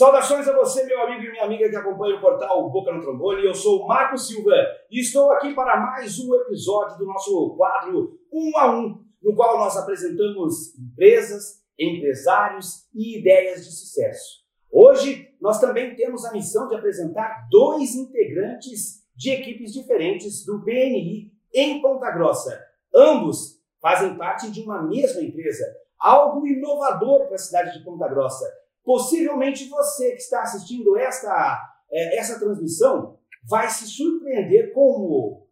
[0.00, 3.44] Saudações a você, meu amigo e minha amiga que acompanha o portal Boca no Trombone.
[3.44, 4.54] Eu sou o Marco Silva
[4.90, 9.58] e estou aqui para mais um episódio do nosso quadro Um a Um, no qual
[9.58, 14.38] nós apresentamos empresas, empresários e ideias de sucesso.
[14.72, 21.30] Hoje nós também temos a missão de apresentar dois integrantes de equipes diferentes do BNI
[21.52, 22.58] em Ponta Grossa.
[22.94, 25.62] Ambos fazem parte de uma mesma empresa,
[25.98, 31.58] algo inovador para a cidade de Ponta Grossa Possivelmente você que está assistindo esta,
[31.90, 35.48] é, essa transmissão vai se surpreender como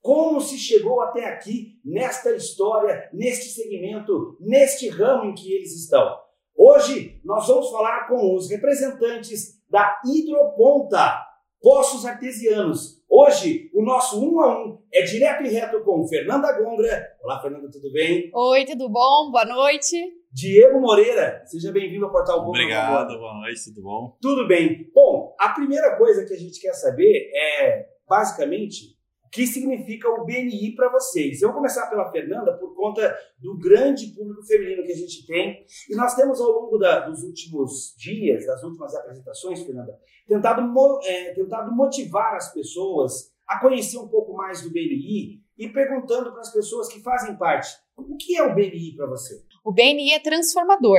[0.00, 6.14] como se chegou até aqui nesta história, neste segmento, neste ramo em que eles estão.
[6.54, 11.24] Hoje nós vamos falar com os representantes da Hidroponta,
[11.58, 13.02] Poços Artesianos.
[13.08, 17.16] Hoje o nosso um a um é direto e reto com Fernanda Gongra.
[17.22, 18.30] Olá, Fernanda, tudo bem?
[18.34, 19.30] Oi, tudo bom?
[19.30, 19.96] Boa noite.
[20.34, 22.48] Diego Moreira, seja bem-vindo ao Portal Boa.
[22.48, 24.18] Obrigado, boa noite, tudo bom?
[24.20, 24.90] Tudo bem.
[24.92, 30.24] Bom, a primeira coisa que a gente quer saber é, basicamente, o que significa o
[30.24, 31.40] BNI para vocês.
[31.40, 35.64] Eu vou começar pela Fernanda por conta do grande público feminino que a gente tem.
[35.88, 39.96] E nós temos, ao longo da, dos últimos dias, das últimas apresentações, Fernanda,
[40.26, 40.68] tentado,
[41.04, 46.40] é, tentado motivar as pessoas a conhecer um pouco mais do BNI e perguntando para
[46.40, 49.40] as pessoas que fazem parte, o que é o BNI para você?
[49.64, 50.98] O BNI é transformador.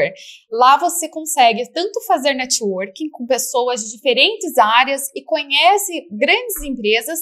[0.49, 7.19] Lá você consegue tanto fazer networking com pessoas de diferentes áreas e conhece grandes empresas,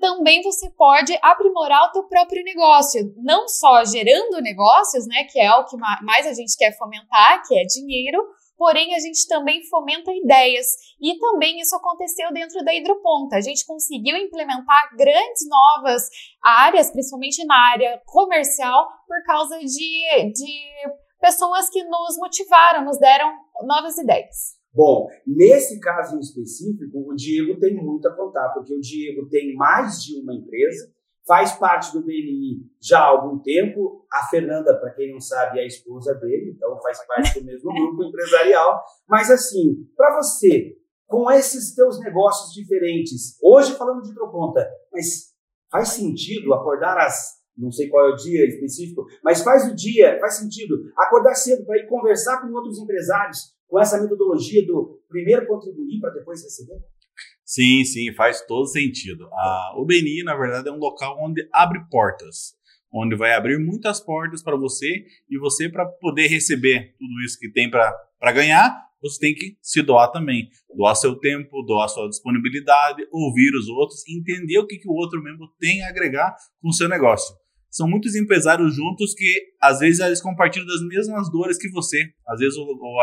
[0.00, 5.52] também você pode aprimorar o teu próprio negócio, não só gerando negócios, né, que é
[5.54, 8.22] o que mais a gente quer fomentar, que é dinheiro,
[8.56, 10.66] porém a gente também fomenta ideias.
[11.00, 13.36] E também isso aconteceu dentro da Hidroponta.
[13.36, 16.08] A gente conseguiu implementar grandes novas
[16.42, 20.62] áreas, principalmente na área comercial, por causa de, de
[21.20, 24.56] pessoas que nos motivaram, nos deram novas ideias.
[24.76, 29.54] Bom, nesse caso em específico, o Diego tem muito a contar, porque o Diego tem
[29.54, 30.92] mais de uma empresa,
[31.26, 34.06] faz parte do BNI já há algum tempo.
[34.12, 37.72] A Fernanda, para quem não sabe, é a esposa dele, então faz parte do mesmo
[37.72, 38.82] grupo empresarial.
[39.08, 40.76] Mas assim, para você,
[41.06, 45.34] com esses teus negócios diferentes, hoje falando de hidroponta, mas
[45.70, 50.18] faz sentido acordar às não sei qual é o dia específico, mas faz o dia,
[50.20, 55.46] faz sentido acordar cedo para ir conversar com outros empresários com essa metodologia do primeiro
[55.46, 56.78] contribuir para depois receber?
[57.46, 59.28] Sim, sim, faz todo sentido.
[59.32, 62.56] A, o BNI, na verdade, é um local onde abre portas,
[62.92, 67.48] onde vai abrir muitas portas para você e você, para poder receber tudo isso que
[67.48, 70.50] tem para ganhar, você tem que se doar também.
[70.74, 75.22] Doar seu tempo, doar sua disponibilidade, ouvir os outros, entender o que, que o outro
[75.22, 77.32] membro tem a agregar com o seu negócio
[77.76, 82.10] são muitos empresários juntos que às vezes eles compartilham das mesmas dores que você.
[82.26, 82.58] Às vezes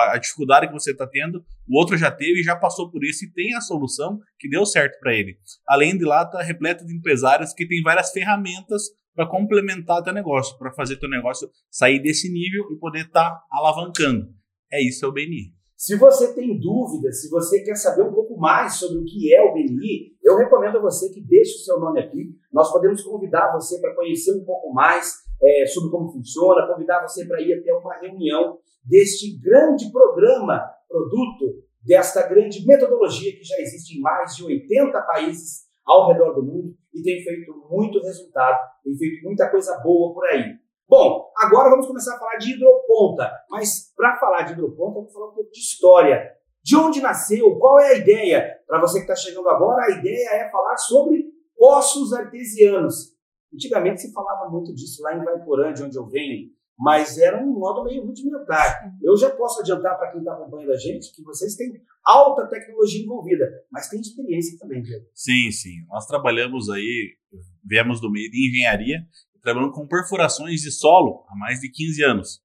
[0.10, 3.24] a dificuldade que você está tendo, o outro já teve e já passou por isso
[3.24, 5.38] e tem a solução que deu certo para ele.
[5.68, 8.82] Além de lá, está repleto de empresários que têm várias ferramentas
[9.16, 13.44] para complementar teu negócio, para fazer teu negócio sair desse nível e poder estar tá
[13.52, 14.28] alavancando.
[14.72, 15.54] É isso, é o BNI.
[15.76, 19.42] Se você tem dúvidas, se você quer saber um pouco mais sobre o que é
[19.42, 22.36] o BNI, eu recomendo a você que deixe o seu nome aqui.
[22.52, 27.26] Nós podemos convidar você para conhecer um pouco mais é, sobre como funciona, convidar você
[27.26, 33.98] para ir até uma reunião deste grande programa, produto, desta grande metodologia que já existe
[33.98, 38.96] em mais de 80 países ao redor do mundo e tem feito muito resultado, tem
[38.96, 40.63] feito muita coisa boa por aí.
[40.88, 43.32] Bom, agora vamos começar a falar de hidroponta.
[43.50, 46.32] Mas para falar de hidroponta, vamos falar um pouco de história.
[46.64, 47.58] De onde nasceu?
[47.58, 48.60] Qual é a ideia?
[48.68, 51.26] Para você que está chegando agora, a ideia é falar sobre
[51.58, 53.14] poços artesianos.
[53.54, 57.54] Antigamente se falava muito disso lá em Vaiporã, de onde eu venho, mas era um
[57.54, 58.92] modo meio rudimentar.
[59.02, 61.72] Eu já posso adiantar para quem está acompanhando a gente que vocês têm
[62.04, 65.06] alta tecnologia envolvida, mas tem experiência também, Diego.
[65.14, 65.86] Sim, sim.
[65.88, 67.16] Nós trabalhamos aí,
[67.64, 69.06] viemos do meio de engenharia
[69.44, 72.40] trabalhando com perfurações de solo há mais de 15 anos.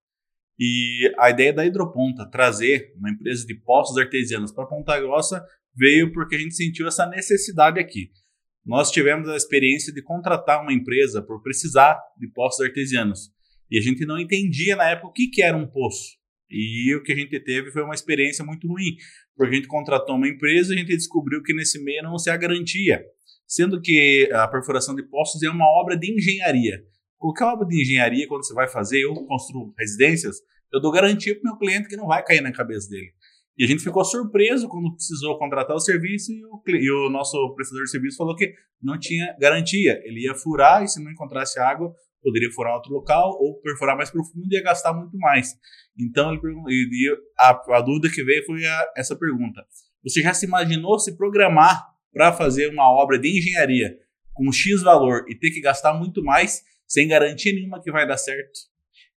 [0.58, 5.42] E a ideia da Hidroponta, trazer uma empresa de poços artesianos para Ponta Grossa,
[5.74, 8.10] veio porque a gente sentiu essa necessidade aqui.
[8.66, 13.30] Nós tivemos a experiência de contratar uma empresa por precisar de poços artesianos.
[13.70, 16.18] E a gente não entendia na época o que, que era um poço.
[16.50, 18.96] E o que a gente teve foi uma experiência muito ruim,
[19.36, 22.30] porque a gente contratou uma empresa e a gente descobriu que nesse meio não se
[22.30, 23.04] há garantia
[23.48, 26.84] sendo que a perfuração de poços é uma obra de engenharia.
[27.16, 30.36] Qualquer obra de engenharia, quando você vai fazer, eu construo residências,
[30.72, 33.10] eu dou garantia para o meu cliente que não vai cair na cabeça dele.
[33.56, 37.54] E a gente ficou surpreso quando precisou contratar o serviço e o, e o, nosso
[37.56, 40.00] prestador de serviço falou que não tinha garantia.
[40.04, 41.92] Ele ia furar e se não encontrasse água,
[42.22, 45.56] poderia furar outro local ou perfurar mais profundo e ia gastar muito mais.
[45.98, 46.40] Então ele
[46.92, 49.64] e a, a dúvida que veio foi a, essa pergunta:
[50.04, 51.84] você já se imaginou se programar
[52.19, 53.97] para fazer uma obra de engenharia
[54.35, 58.17] com X valor e ter que gastar muito mais sem garantia nenhuma que vai dar
[58.17, 58.59] certo?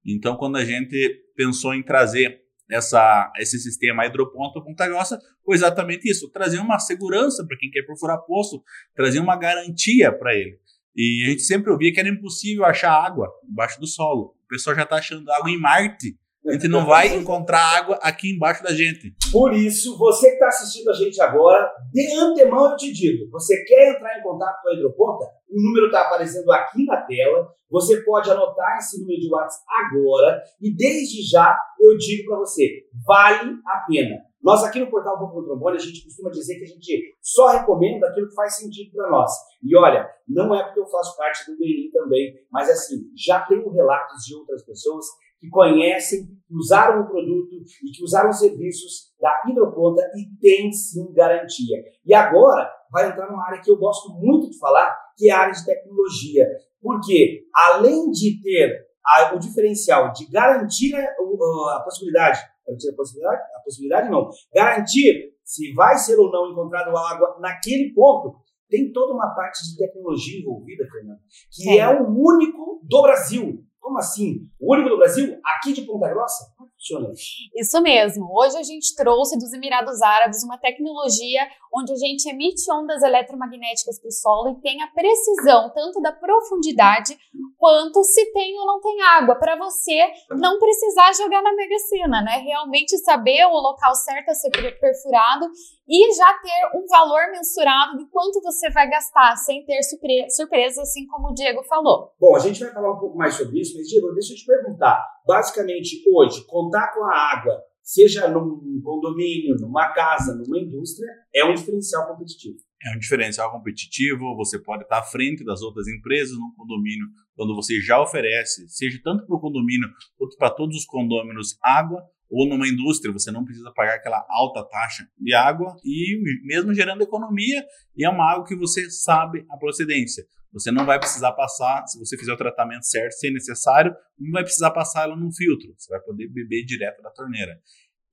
[0.04, 6.10] Então, quando a gente pensou em trazer essa, esse sistema hidroponto Ponta Grossa foi exatamente
[6.10, 8.62] isso, trazer uma segurança para quem quer perfurar poço,
[8.94, 10.58] trazer uma garantia para ele.
[10.94, 14.36] E a gente sempre ouvia que era impossível achar água embaixo do solo.
[14.44, 16.18] O pessoal já está achando água em Marte.
[16.46, 19.14] A gente não vai encontrar água aqui embaixo da gente.
[19.30, 23.62] Por isso, você que está assistindo a gente agora, de antemão eu te digo: você
[23.64, 25.26] quer entrar em contato com a Hidroponta?
[25.50, 27.46] O número está aparecendo aqui na tela.
[27.70, 32.84] Você pode anotar esse número de WhatsApp agora e desde já eu digo para você:
[33.06, 34.16] vale a pena.
[34.42, 38.08] Nós aqui no Portal do Trombone, a gente costuma dizer que a gente só recomenda
[38.08, 39.30] aquilo que faz sentido para nós.
[39.62, 43.68] E olha, não é porque eu faço parte do BNI também, mas assim, já tenho
[43.70, 45.04] relatos de outras pessoas
[45.40, 50.70] que conhecem, que usaram o produto e que usaram os serviços da Hidroponta e tem
[50.70, 51.82] sim garantia.
[52.04, 55.40] E agora vai entrar numa área que eu gosto muito de falar, que é a
[55.40, 56.46] área de tecnologia.
[56.82, 63.60] Porque além de ter a, o diferencial de garantir a, a possibilidade, a possibilidade, a
[63.64, 68.38] possibilidade não, garantir se vai ser ou não encontrado água naquele ponto,
[68.68, 71.18] tem toda uma parte de tecnologia envolvida, Fernando,
[71.50, 73.64] que é, é o único do Brasil.
[73.80, 74.46] Como assim?
[74.60, 75.36] O único do Brasil?
[75.44, 76.52] Aqui de Ponta Grossa?
[76.88, 77.82] Como isso?
[77.82, 78.28] Mesmo.
[78.32, 84.00] Hoje a gente trouxe dos Emirados Árabes uma tecnologia onde a gente emite ondas eletromagnéticas
[84.00, 87.16] para o solo e tem a precisão tanto da profundidade
[87.56, 92.22] quanto se tem ou não tem água, para você não precisar jogar na Mega Sena,
[92.22, 92.38] né?
[92.38, 95.46] Realmente saber o local certo a ser perfurado
[95.86, 101.06] e já ter um valor mensurado de quanto você vai gastar, sem ter surpresa, assim
[101.06, 102.12] como o Diego falou.
[102.18, 104.46] Bom, a gente vai falar um pouco mais sobre isso, mas Diego, deixa eu te
[104.46, 105.04] perguntar.
[105.26, 111.54] Basicamente, hoje, contar com a água seja num condomínio, numa casa, numa indústria, é um
[111.54, 112.56] diferencial competitivo.
[112.86, 117.54] É um diferencial competitivo, você pode estar à frente das outras empresas no condomínio, quando
[117.54, 122.48] você já oferece, seja tanto para o condomínio quanto para todos os condôminos, água, ou
[122.48, 127.64] numa indústria, você não precisa pagar aquela alta taxa de água e mesmo gerando economia,
[127.96, 130.24] e é uma água que você sabe a procedência.
[130.52, 134.42] Você não vai precisar passar, se você fizer o tratamento certo, se necessário, não vai
[134.42, 135.72] precisar passar ela num filtro.
[135.76, 137.60] Você vai poder beber direto da torneira.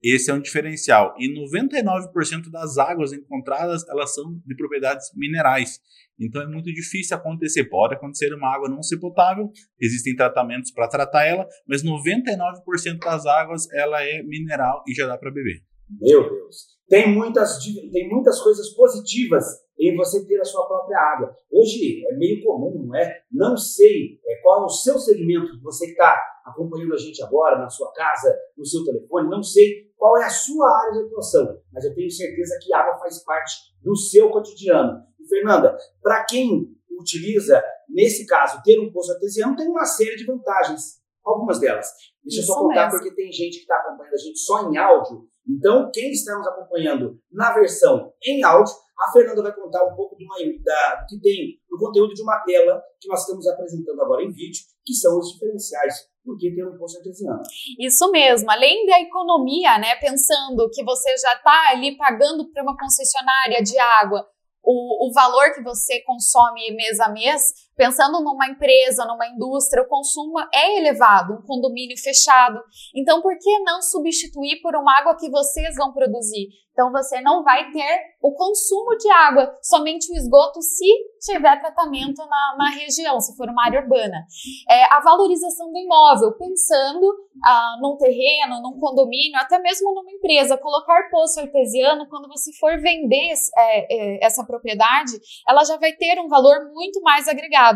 [0.02, 1.14] Esse é um diferencial.
[1.18, 5.80] E 99% das águas encontradas, elas são de propriedades minerais.
[6.20, 7.64] Então é muito difícil acontecer.
[7.64, 9.50] Pode acontecer uma água não ser potável,
[9.80, 15.18] existem tratamentos para tratar ela, mas 99% das águas ela é mineral e já dá
[15.18, 15.62] para beber.
[16.00, 16.77] Meu Deus.
[16.88, 17.58] Tem muitas,
[17.92, 19.44] tem muitas coisas positivas
[19.78, 21.36] em você ter a sua própria água.
[21.52, 23.22] Hoje é meio comum, não é?
[23.30, 27.58] Não sei é, qual é o seu segmento, você que está acompanhando a gente agora,
[27.58, 31.60] na sua casa, no seu telefone, não sei qual é a sua área de atuação,
[31.72, 35.02] mas eu tenho certeza que a água faz parte do seu cotidiano.
[35.20, 40.24] E, Fernanda, para quem utiliza, nesse caso, ter um poço artesiano, tem uma série de
[40.24, 40.98] vantagens.
[41.24, 41.86] Algumas delas.
[42.24, 43.00] Deixa Isso eu só contar, mesmo.
[43.00, 45.28] porque tem gente que está acompanhando a gente só em áudio.
[45.48, 50.16] Então, quem está nos acompanhando na versão em áudio, a Fernanda vai contar um pouco
[50.16, 54.30] uma, da, que tem no conteúdo de uma tela que nós estamos apresentando agora em
[54.30, 57.42] vídeo, que são os diferenciais por que ter um artesiano.
[57.78, 62.76] Isso mesmo, além da economia, né, pensando que você já está ali pagando para uma
[62.76, 64.26] concessionária de água
[64.62, 67.42] o, o valor que você consome mês a mês,
[67.78, 72.60] pensando numa empresa, numa indústria, o consumo é elevado, um condomínio fechado.
[72.92, 76.48] Então, por que não substituir por uma água que vocês vão produzir?
[76.78, 80.86] Então, você não vai ter o consumo de água, somente o esgoto se
[81.20, 84.24] tiver tratamento na, na região, se for uma área urbana.
[84.70, 87.04] É, a valorização do imóvel, pensando
[87.44, 92.80] ah, num terreno, num condomínio, até mesmo numa empresa, colocar poço artesiano, quando você for
[92.80, 95.12] vender é, é, essa propriedade,
[95.48, 97.67] ela já vai ter um valor muito mais agregado.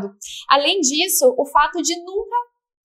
[0.48, 2.36] Além disso, o fato de nunca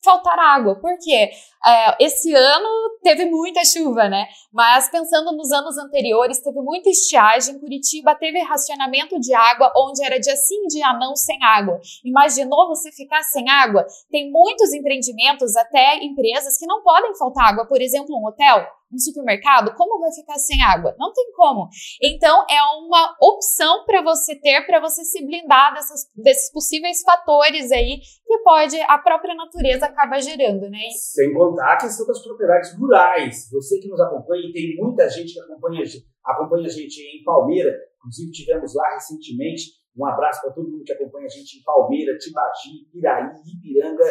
[0.03, 0.75] faltar água.
[0.79, 1.29] Por quê?
[1.65, 2.69] É, esse ano
[3.03, 4.25] teve muita chuva, né?
[4.53, 7.59] Mas pensando nos anos anteriores, teve muita estiagem.
[7.59, 11.79] Curitiba teve racionamento de água, onde era dia sim, dia não, sem água.
[12.05, 13.85] Imaginou você ficar sem água?
[14.09, 17.67] Tem muitos empreendimentos, até empresas, que não podem faltar água.
[17.67, 20.96] Por exemplo, um hotel um supermercado, como vai ficar sem água?
[20.98, 21.67] Não tem como.
[22.01, 27.72] Então, é uma opção para você ter, para você se blindar dessas, desses possíveis fatores
[27.72, 30.79] aí que pode a própria natureza acaba gerando, né?
[30.91, 33.50] Sem contar a questão das propriedades rurais.
[33.51, 35.84] Você que nos acompanha, e tem muita gente que acompanha,
[36.24, 40.94] acompanha a gente em Palmeira, inclusive tivemos lá recentemente, Um abraço para todo mundo que
[40.94, 44.06] acompanha a gente em Palmeira, Tibagi, Piraí, Ipiranga.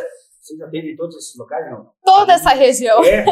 [0.47, 1.91] Vocês atendem todos esses locais, não?
[2.05, 3.03] Toda essa região.
[3.03, 3.25] É,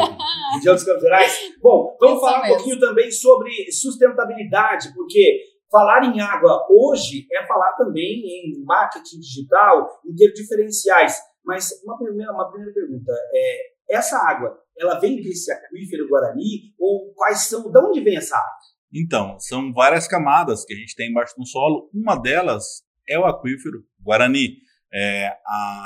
[0.55, 1.33] região dos Campos Gerais.
[1.63, 2.53] Bom, vamos Isso falar mesmo.
[2.53, 5.39] um pouquinho também sobre sustentabilidade, porque
[5.71, 11.17] falar em água hoje é falar também em marketing digital, em ter diferenciais.
[11.45, 17.13] Mas uma primeira, uma primeira pergunta, é, essa água, ela vem desse aquífero Guarani ou
[17.13, 18.49] quais são, de onde vem essa água?
[18.93, 21.89] Então, são várias camadas que a gente tem embaixo do solo.
[21.93, 24.64] Uma delas é o aquífero Guarani.
[24.95, 25.29] É,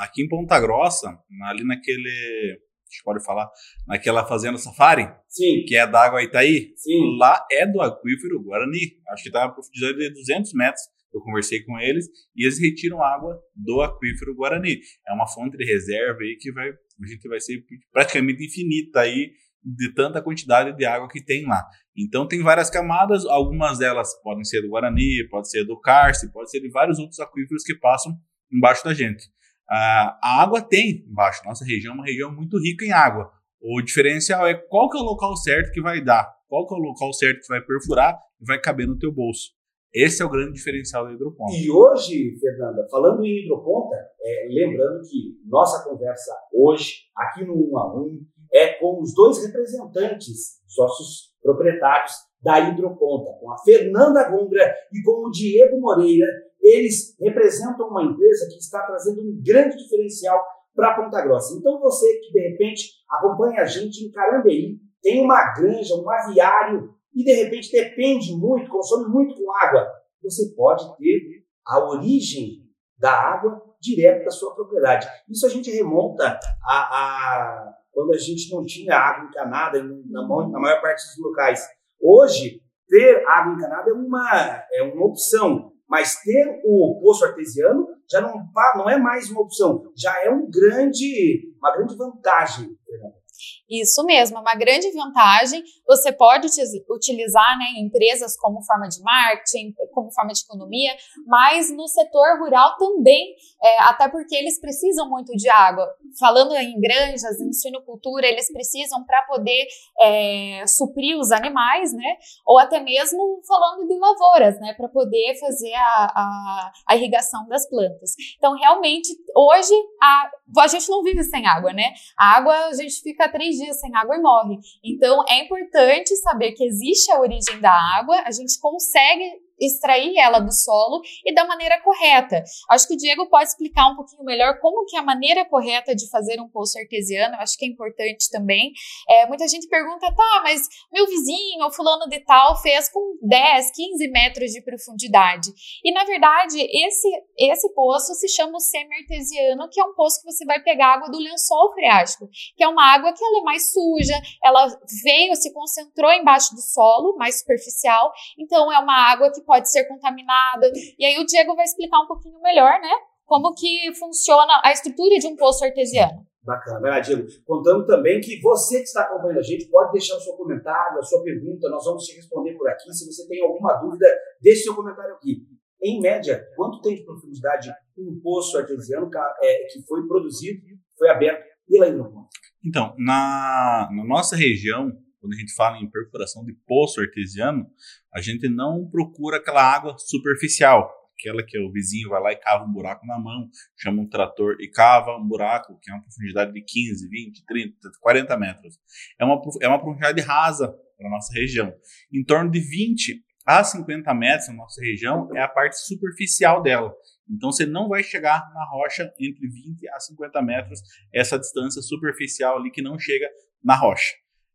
[0.00, 2.08] aqui em Ponta Grossa, ali naquele.
[2.08, 3.48] A gente pode falar,
[3.86, 7.16] naquela fazenda Safari, Sim, que é da água Itaí, sim.
[7.18, 8.80] lá é do aquífero Guarani.
[9.10, 10.82] Acho que está a profundidade de 200 metros.
[11.12, 14.80] Eu conversei com eles e eles retiram água do aquífero Guarani.
[15.08, 19.32] É uma fonte de reserva aí que vai, a gente vai ser praticamente infinita aí
[19.62, 21.64] de tanta quantidade de água que tem lá.
[21.96, 26.50] Então tem várias camadas, algumas delas podem ser do Guarani, pode ser do Carce, pode
[26.50, 28.16] ser de vários outros aquíferos que passam
[28.52, 29.24] embaixo da gente.
[29.68, 31.42] Ah, a água tem embaixo.
[31.44, 33.30] Nossa região é uma região muito rica em água.
[33.60, 36.78] O diferencial é qual que é o local certo que vai dar, qual que é
[36.78, 39.50] o local certo que vai perfurar e vai caber no teu bolso.
[39.92, 41.52] Esse é o grande diferencial da hidroponta.
[41.52, 47.78] E hoje, Fernanda, falando em hidroponta, é, lembrando que nossa conversa hoje, aqui no 1
[47.78, 54.74] a 1, é com os dois representantes, sócios proprietários da Hidroponta, com a Fernanda Gongra
[54.92, 56.26] e com o Diego Moreira.
[56.60, 60.42] Eles representam uma empresa que está trazendo um grande diferencial
[60.74, 61.56] para Ponta Grossa.
[61.58, 66.94] Então você que de repente acompanha a gente em Carambeí, tem uma granja, um aviário
[67.14, 69.88] e de repente depende muito, consome muito com água,
[70.22, 72.68] você pode ter a origem
[72.98, 75.06] da água direto da sua propriedade.
[75.28, 80.80] Isso a gente remonta a, a quando a gente não tinha água encanada na maior
[80.80, 81.66] parte dos locais.
[82.00, 88.20] Hoje, ter água encanada é uma, é uma opção, mas ter o poço artesiano já
[88.20, 92.68] não, pa- não é mais uma opção, já é um grande, uma grande vantagem.
[92.84, 93.19] Fernanda.
[93.68, 95.62] Isso mesmo, é uma grande vantagem.
[95.86, 100.92] Você pode uti- utilizar né, em empresas como forma de marketing, como forma de economia,
[101.26, 105.88] mas no setor rural também, é, até porque eles precisam muito de água.
[106.18, 109.66] Falando em granjas, em suinocultura, eles precisam para poder
[110.00, 112.16] é, suprir os animais, né?
[112.46, 114.74] Ou até mesmo falando de lavouras, né?
[114.74, 118.12] Para poder fazer a, a, a irrigação das plantas.
[118.36, 121.92] Então, realmente, hoje a, a gente não vive sem água, né?
[122.18, 124.58] A água, a gente fica três dias sem água e morre.
[124.84, 129.24] Então, é importante saber que existe a origem da água, a gente consegue
[129.60, 132.42] extrair ela do solo e da maneira correta.
[132.70, 135.94] Acho que o Diego pode explicar um pouquinho melhor como que é a maneira correta
[135.94, 138.72] de fazer um poço artesiano, eu acho que é importante também.
[139.08, 140.62] É, muita gente pergunta, tá, mas
[140.92, 145.50] meu vizinho ou fulano de tal fez com 10, 15 metros de profundidade.
[145.84, 150.30] E, na verdade, esse, esse poço se chama o semi-artesiano, que é um poço que
[150.30, 153.70] você vai pegar água do lençol freático, que é uma água que ela é mais
[153.70, 154.66] suja, ela
[155.02, 159.84] veio, se concentrou embaixo do solo, mais superficial, então é uma água que pode ser
[159.86, 160.70] contaminada.
[160.96, 162.92] E aí o Diego vai explicar um pouquinho melhor, né?
[163.26, 166.24] Como que funciona a estrutura de um poço artesiano.
[166.44, 167.26] Bacana, vai lá, Diego.
[167.44, 171.02] Contando também que você que está acompanhando a gente pode deixar o seu comentário, a
[171.02, 172.92] sua pergunta, nós vamos te responder por aqui.
[172.92, 174.06] Se você tem alguma dúvida,
[174.40, 175.42] deixe seu comentário aqui.
[175.82, 179.10] Em média, quanto tem de profundidade um poço artesiano
[179.42, 180.60] é, que foi produzido,
[180.96, 182.28] foi aberto pela Hidroponta?
[182.64, 187.66] Então, na, na nossa região, quando a gente fala em perfuração de poço artesiano,
[188.12, 192.64] a gente não procura aquela água superficial, aquela que o vizinho vai lá e cava
[192.64, 196.52] um buraco na mão, chama um trator e cava um buraco que é uma profundidade
[196.52, 198.78] de 15, 20, 30, 40 metros.
[199.18, 201.72] É uma, é uma profundidade rasa para nossa região.
[202.12, 206.94] Em torno de 20 a 50 metros na nossa região é a parte superficial dela.
[207.28, 210.80] Então você não vai chegar na rocha entre 20 a 50 metros,
[211.12, 213.28] essa distância superficial ali que não chega
[213.62, 214.14] na rocha.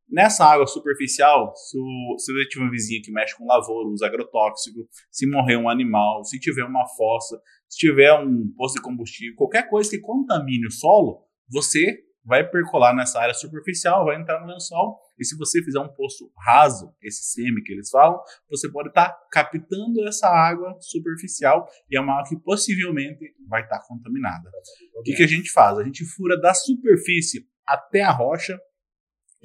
[0.09, 4.05] Nessa água superficial, se, o, se você tiver um vizinho que mexe com lavoura, usa
[4.05, 9.35] agrotóxico, se morrer um animal, se tiver uma fossa, se tiver um posto de combustível,
[9.35, 14.47] qualquer coisa que contamine o solo, você vai percolar nessa área superficial, vai entrar no
[14.47, 18.19] lençol, e se você fizer um poço raso, esse semi que eles falam,
[18.49, 23.79] você pode estar captando essa água superficial e é uma água que possivelmente vai estar
[23.87, 24.49] contaminada.
[24.97, 25.77] O que, que a gente faz?
[25.77, 28.59] A gente fura da superfície até a rocha,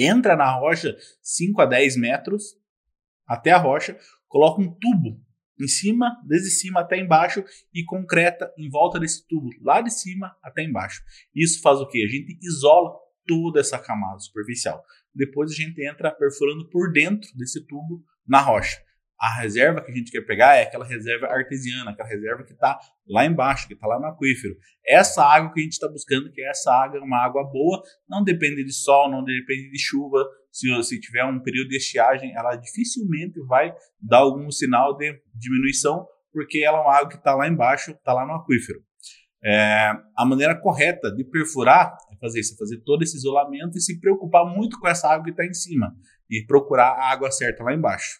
[0.02, 2.56] entra na rocha 5 a 10 metros
[3.26, 3.96] até a rocha,
[4.28, 5.20] coloca um tubo
[5.60, 10.34] em cima, desde cima até embaixo e concreta em volta desse tubo, lá de cima
[10.42, 11.02] até embaixo.
[11.34, 12.02] Isso faz o que?
[12.02, 12.92] A gente isola
[13.26, 14.82] toda essa camada superficial.
[15.14, 18.82] Depois a gente entra perfurando por dentro desse tubo na rocha.
[19.20, 22.78] A reserva que a gente quer pegar é aquela reserva artesiana, aquela reserva que está
[23.06, 24.54] lá embaixo, que está lá no aquífero.
[24.86, 28.24] Essa água que a gente está buscando, que é essa água, uma água boa, não
[28.24, 30.24] depende de sol, não depende de chuva.
[30.50, 36.06] Se, se tiver um período de estiagem, ela dificilmente vai dar algum sinal de diminuição,
[36.32, 38.80] porque ela é uma água que está lá embaixo, está lá no aquífero.
[39.44, 43.80] É, a maneira correta de perfurar é fazer isso, é fazer todo esse isolamento e
[43.82, 45.94] se preocupar muito com essa água que está em cima
[46.30, 48.18] e procurar a água certa lá embaixo.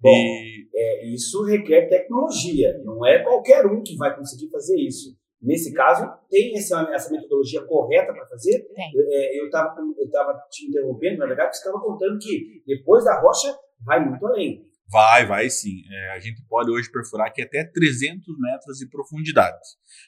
[0.00, 0.68] Bom, e...
[0.74, 5.18] é, isso requer tecnologia, não é qualquer um que vai conseguir fazer isso.
[5.42, 8.66] Nesse caso, tem essa, essa metodologia correta para fazer?
[8.76, 13.18] É, eu estava eu tava te interrompendo, na verdade, você estava contando que depois da
[13.20, 13.54] rocha
[13.84, 14.66] vai muito além.
[14.90, 15.82] Vai, vai sim.
[15.90, 19.56] É, a gente pode hoje perfurar aqui até 300 metros de profundidade.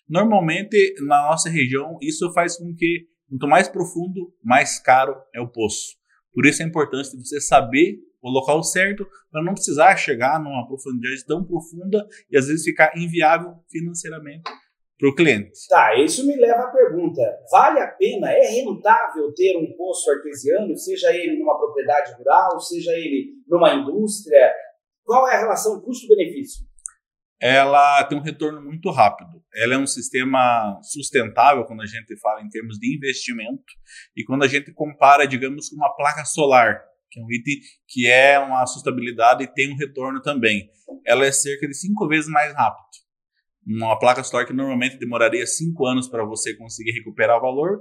[0.08, 5.48] Normalmente, na nossa região, isso faz com que, quanto mais profundo, mais caro é o
[5.48, 5.96] poço.
[6.32, 10.66] Por isso a importância de você saber o local certo para não precisar chegar numa
[10.66, 14.50] profundidade tão profunda e às vezes ficar inviável financeiramente
[14.98, 15.50] para o cliente.
[15.68, 17.20] Tá, isso me leva à pergunta:
[17.50, 22.92] vale a pena, é rentável ter um poço artesiano, seja ele numa propriedade rural, seja
[22.92, 24.52] ele numa indústria?
[25.04, 26.64] Qual é a relação custo-benefício?
[27.42, 29.42] Ela tem um retorno muito rápido.
[29.52, 33.64] Ela é um sistema sustentável quando a gente fala em termos de investimento
[34.16, 36.80] e quando a gente compara, digamos, com uma placa solar
[37.10, 40.70] que é um item que é uma sustentabilidade e tem um retorno também.
[41.04, 42.86] Ela é cerca de cinco vezes mais rápido.
[43.66, 47.80] Uma placa solar que normalmente demoraria cinco anos para você conseguir recuperar o valor,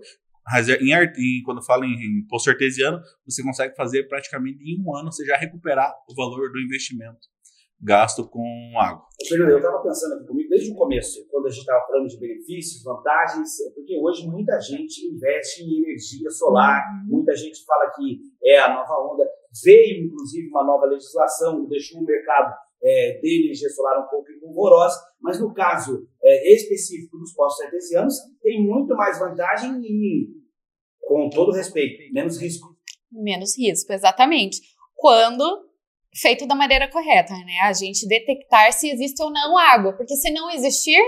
[0.82, 5.12] em, em, quando fala em, em poço artesiano, você consegue fazer praticamente em um ano
[5.12, 7.30] você já recuperar o valor do investimento
[7.82, 8.44] gasto com
[8.78, 9.06] água.
[9.28, 12.20] Fernando, eu estava pensando aqui comigo desde o começo, quando a gente estava falando de
[12.20, 17.18] benefícios, vantagens, porque hoje muita gente investe em energia solar, uhum.
[17.18, 19.28] muita gente fala que é a nova onda.
[19.64, 24.32] Veio, inclusive, uma nova legislação que deixou o mercado é, de energia solar um pouco
[24.32, 30.30] empolvorosa, mas no caso é, específico dos postos artesianos, tem muito mais vantagem e,
[31.02, 32.76] com todo respeito, menos risco.
[33.12, 34.62] Menos risco, exatamente.
[34.96, 35.71] Quando
[36.14, 37.60] feito da maneira correta, né?
[37.64, 41.00] A gente detectar se existe ou não água, porque se não existir,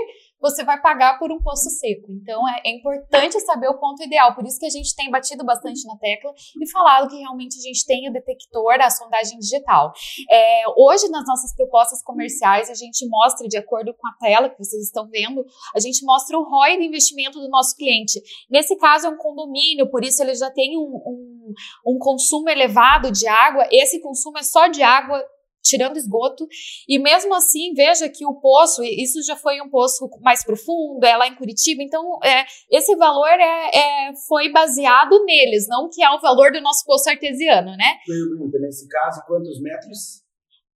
[0.43, 2.11] você vai pagar por um poço seco.
[2.11, 4.35] Então é, é, importante saber o ponto ideal.
[4.35, 7.61] Por isso que a gente tem batido bastante na tecla e falado que realmente a
[7.61, 9.93] gente tem o detector, a sondagem digital.
[10.29, 14.61] É, hoje, nas nossas propostas comerciais, a gente mostra, de acordo com a tela que
[14.61, 18.21] vocês estão vendo, a gente mostra o ROI do investimento do nosso cliente.
[18.49, 21.53] Nesse caso, é um condomínio, por isso ele já tem um, um,
[21.87, 23.65] um consumo elevado de água.
[23.71, 25.23] Esse consumo é só de água
[25.63, 26.45] tirando esgoto.
[26.87, 31.15] E mesmo assim, veja que o poço, isso já foi um poço mais profundo, é
[31.15, 36.09] lá em Curitiba, então é, esse valor é, é, foi baseado neles, não que é
[36.11, 37.97] o valor do nosso poço artesiano, né?
[38.05, 40.23] Pergunta, nesse caso, quantos metros?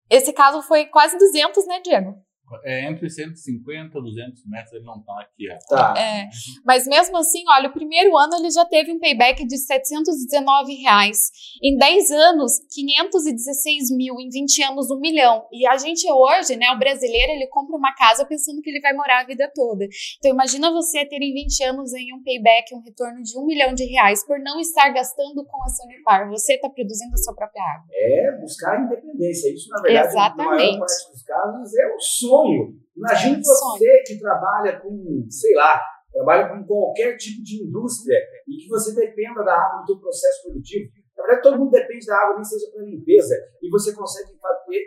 [0.10, 2.16] Esse caso foi quase 200, né, Diego?
[2.64, 5.48] É entre 150 e 200 metros, ele não está aqui.
[5.68, 5.94] Tá.
[5.98, 6.30] É,
[6.64, 11.32] mas mesmo assim, olha, o primeiro ano ele já teve um payback de 719 reais.
[11.64, 14.16] Em 10 anos, 516 mil.
[14.20, 15.46] Em 20 anos, 1 milhão.
[15.52, 18.94] E a gente hoje, né, o brasileiro, ele compra uma casa pensando que ele vai
[18.94, 19.86] morar a vida toda.
[20.18, 23.74] Então imagina você ter em 20 anos em um payback, um retorno de 1 milhão
[23.74, 26.30] de reais por não estar gastando com a Sanepar.
[26.30, 27.88] Você está produzindo a sua própria água.
[27.92, 29.54] É, buscar independência.
[29.54, 30.50] Isso, na verdade, Exatamente.
[30.50, 32.74] na maior parte dos casos, é o sonho sonho.
[32.96, 34.04] Imagine é, você sonho.
[34.06, 35.82] que trabalha com, sei lá,
[36.12, 40.44] trabalha com qualquer tipo de indústria e que você dependa da água no seu processo
[40.44, 40.90] produtivo.
[41.18, 44.32] Na verdade, todo mundo depende da água, nem seja para limpeza, e você consegue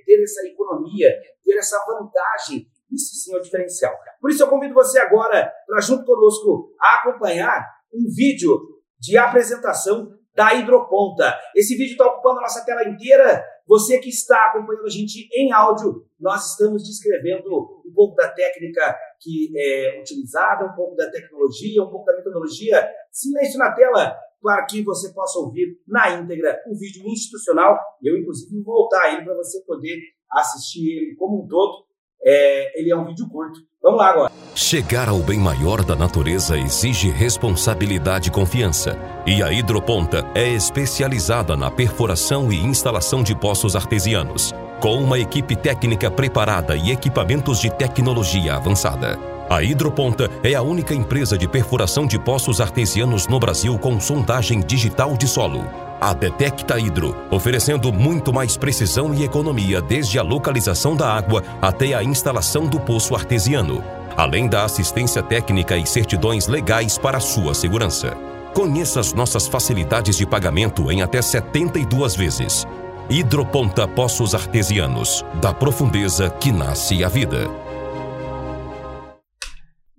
[0.04, 1.08] ter essa economia,
[1.44, 2.66] ter essa vantagem.
[2.90, 3.94] Isso sim é o diferencial.
[4.20, 8.58] Por isso eu convido você agora para, junto conosco, acompanhar um vídeo
[8.98, 11.34] de apresentação da Hidroponta.
[11.54, 15.52] Esse vídeo está ocupando a nossa tela inteira você que está acompanhando a gente em
[15.52, 17.48] áudio, nós estamos descrevendo
[17.84, 22.90] um pouco da técnica que é utilizada, um pouco da tecnologia, um pouco da metodologia.
[23.12, 27.78] Silêncio na tela para que você possa ouvir na íntegra o vídeo institucional.
[28.02, 30.00] Eu, inclusive, vou voltar ele para você poder
[30.32, 31.84] assistir ele como um todo.
[32.24, 33.60] É, ele é um vídeo curto.
[33.82, 34.32] Vamos lá agora.
[34.54, 38.98] Chegar ao bem maior da natureza exige responsabilidade e confiança.
[39.24, 45.54] E a Hidroponta é especializada na perfuração e instalação de poços artesianos, com uma equipe
[45.54, 49.16] técnica preparada e equipamentos de tecnologia avançada.
[49.48, 54.60] A Hidroponta é a única empresa de perfuração de poços artesianos no Brasil com sondagem
[54.60, 55.87] digital de solo.
[56.00, 61.94] A Detecta Hidro, oferecendo muito mais precisão e economia desde a localização da água até
[61.94, 63.82] a instalação do poço artesiano
[64.18, 68.16] além da assistência técnica e certidões legais para sua segurança.
[68.52, 72.66] Conheça as nossas facilidades de pagamento em até 72 vezes.
[73.08, 77.48] Hidroponta Poços Artesianos, da profundeza que nasce a vida.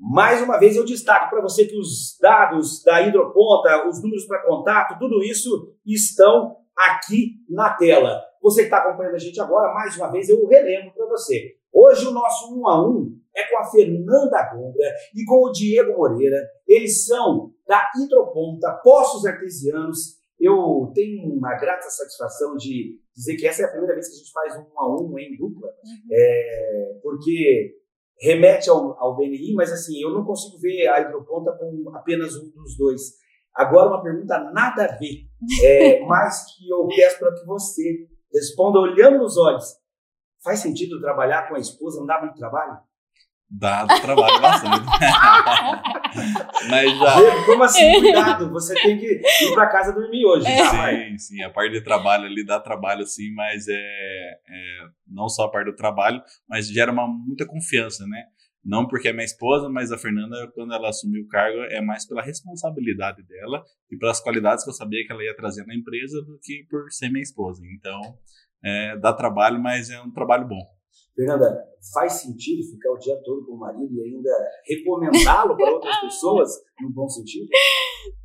[0.10, 4.44] Mais uma vez eu destaco para você que os dados da Hidroponta, os números para
[4.44, 8.20] contato, tudo isso estão aqui na tela.
[8.42, 11.54] Você que está acompanhando a gente agora, mais uma vez eu relembro para você.
[11.72, 15.96] Hoje o nosso um a um é com a Fernanda Gombra e com o Diego
[15.96, 16.38] Moreira.
[16.68, 20.18] Eles são da Hidroponta, Poços Artesianos.
[20.40, 24.18] Eu tenho uma grata satisfação de dizer que essa é a primeira vez que a
[24.18, 26.08] gente faz um a um em dupla, uhum.
[26.12, 27.76] é, porque
[28.20, 32.50] remete ao, ao BNI, mas assim, eu não consigo ver a Hidroponta com apenas um
[32.52, 33.02] dos dois.
[33.56, 35.28] Agora, uma pergunta nada a ver,
[35.64, 39.66] é, mas que eu peço para que você responda olhando nos olhos.
[40.44, 42.78] Faz sentido trabalhar com a esposa, não dá muito trabalho?
[43.52, 44.86] Dá trabalho bastante.
[46.70, 47.46] Mas já.
[47.46, 47.92] Como assim?
[48.00, 50.48] Cuidado, você tem que ir para casa dormir hoje.
[50.48, 50.58] É.
[50.58, 51.44] Tá, sim, sim.
[51.44, 55.72] A parte de trabalho ali dá trabalho, sim, mas é, é, não só a parte
[55.72, 58.26] do trabalho, mas gera uma, muita confiança, né?
[58.64, 62.06] Não porque é minha esposa, mas a Fernanda, quando ela assumiu o cargo, é mais
[62.06, 66.22] pela responsabilidade dela e pelas qualidades que eu sabia que ela ia trazer na empresa
[66.22, 67.64] do que por ser minha esposa.
[67.76, 68.00] Então,
[68.64, 70.62] é, dá trabalho, mas é um trabalho bom.
[71.20, 74.32] Fernanda, faz sentido ficar o dia todo com o marido e ainda
[74.66, 76.50] recomendá-lo para outras pessoas
[76.82, 77.48] no bom sentido?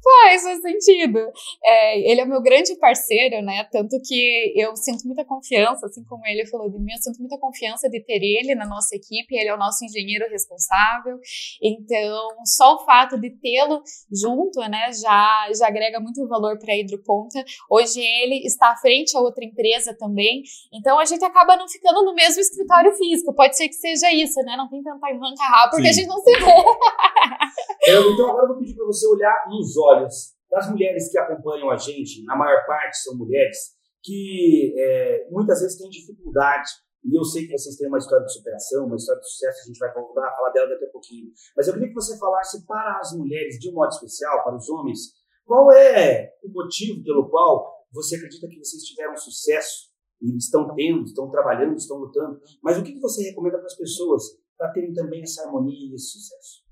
[0.03, 1.19] Faz, faz sentido.
[1.65, 3.67] É, ele é o meu grande parceiro, né?
[3.73, 7.39] Tanto que eu sinto muita confiança, assim como ele falou de mim, eu sinto muita
[7.39, 9.35] confiança de ter ele na nossa equipe.
[9.35, 11.19] Ele é o nosso engenheiro responsável.
[11.61, 16.77] Então, só o fato de tê-lo junto, né, já, já agrega muito valor para a
[16.77, 17.43] Hidroponta.
[17.71, 20.43] Hoje ele está à frente a outra empresa também.
[20.73, 23.35] Então, a gente acaba não ficando no mesmo escritório físico.
[23.35, 24.57] Pode ser que seja isso, né?
[24.57, 25.89] Não tem tanta arrancar porque Sim.
[25.89, 26.45] a gente não se vê.
[27.87, 31.71] Eu, então, agora eu vou pedir para você olhar nos olhos das mulheres que acompanham
[31.71, 33.59] a gente, na maior parte são mulheres,
[34.03, 36.71] que é, muitas vezes têm dificuldade.
[37.05, 39.67] E eu sei que vocês têm uma história de superação, uma história de sucesso, a
[39.67, 41.31] gente vai voltar a falar dela daqui a pouquinho.
[41.55, 44.69] Mas eu queria que você falasse para as mulheres, de um modo especial, para os
[44.71, 45.01] homens,
[45.45, 49.94] qual é o motivo pelo qual você acredita que vocês tiveram sucesso
[50.37, 52.41] estão tendo, estão trabalhando, estão lutando.
[52.63, 56.13] Mas o que você recomenda para as pessoas para terem também essa harmonia e esse
[56.13, 56.64] sucesso?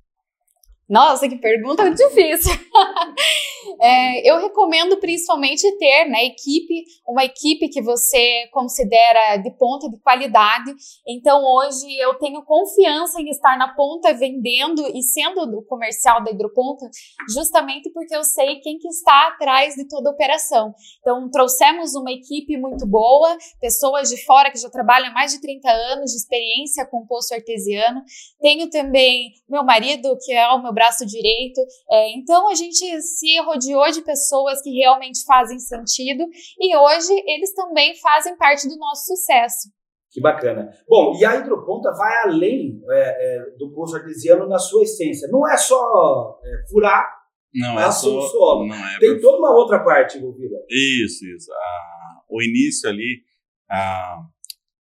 [0.92, 2.52] Nossa, que pergunta difícil.
[3.80, 9.88] é, eu recomendo principalmente ter na né, equipe, uma equipe que você considera de ponta
[9.88, 10.70] de qualidade.
[11.08, 16.30] Então, hoje eu tenho confiança em estar na ponta vendendo e sendo do comercial da
[16.30, 16.86] Hidroponta,
[17.32, 20.74] justamente porque eu sei quem que está atrás de toda a operação.
[21.00, 25.40] Então, trouxemos uma equipe muito boa, pessoas de fora que já trabalham há mais de
[25.40, 28.02] 30 anos de experiência com poço artesiano.
[28.42, 31.60] Tenho também meu marido, que é o meu braço direito.
[31.90, 36.24] É, então a gente se rodeou de pessoas que realmente fazem sentido
[36.58, 39.70] e hoje eles também fazem parte do nosso sucesso.
[40.10, 40.70] Que bacana.
[40.86, 45.28] Bom, e a hidroponta vai além é, é, do poço artesiano na sua essência.
[45.30, 47.22] Não é só é, furar
[47.54, 48.66] não é só, o solo.
[48.66, 50.56] Não é Tem toda uma outra parte envolvida.
[50.68, 51.52] Isso, isso.
[51.52, 53.22] Ah, o início ali,
[53.70, 54.20] a,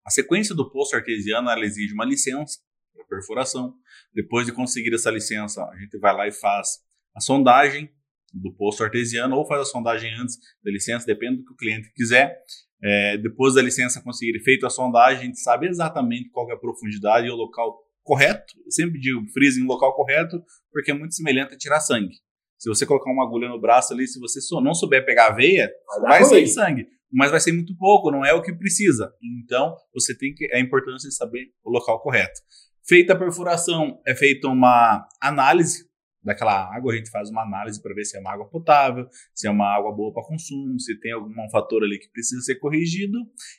[0.05, 2.59] a sequência do poço artesiano, ela exige uma licença
[2.93, 3.73] para perfuração.
[4.13, 6.79] Depois de conseguir essa licença, a gente vai lá e faz
[7.15, 7.89] a sondagem
[8.33, 11.91] do poço artesiano ou faz a sondagem antes da licença, depende do que o cliente
[11.93, 12.37] quiser.
[12.83, 16.57] É, depois da licença conseguir feito a sondagem, a gente sabe exatamente qual é a
[16.57, 18.53] profundidade e o local correto.
[18.65, 22.15] Eu sempre digo freeze em local correto, porque é muito semelhante a tirar sangue.
[22.57, 25.71] Se você colocar uma agulha no braço ali, se você não souber pegar a veia,
[26.01, 26.87] vai, vai sair sangue.
[27.11, 29.11] Mas vai ser muito pouco, não é o que precisa.
[29.43, 30.45] Então, você tem que.
[30.51, 32.39] É a importância de saber o local correto.
[32.87, 35.89] Feita a perfuração, é feita uma análise
[36.23, 39.47] daquela água, a gente faz uma análise para ver se é uma água potável, se
[39.47, 43.17] é uma água boa para consumo, se tem algum fator ali que precisa ser corrigido,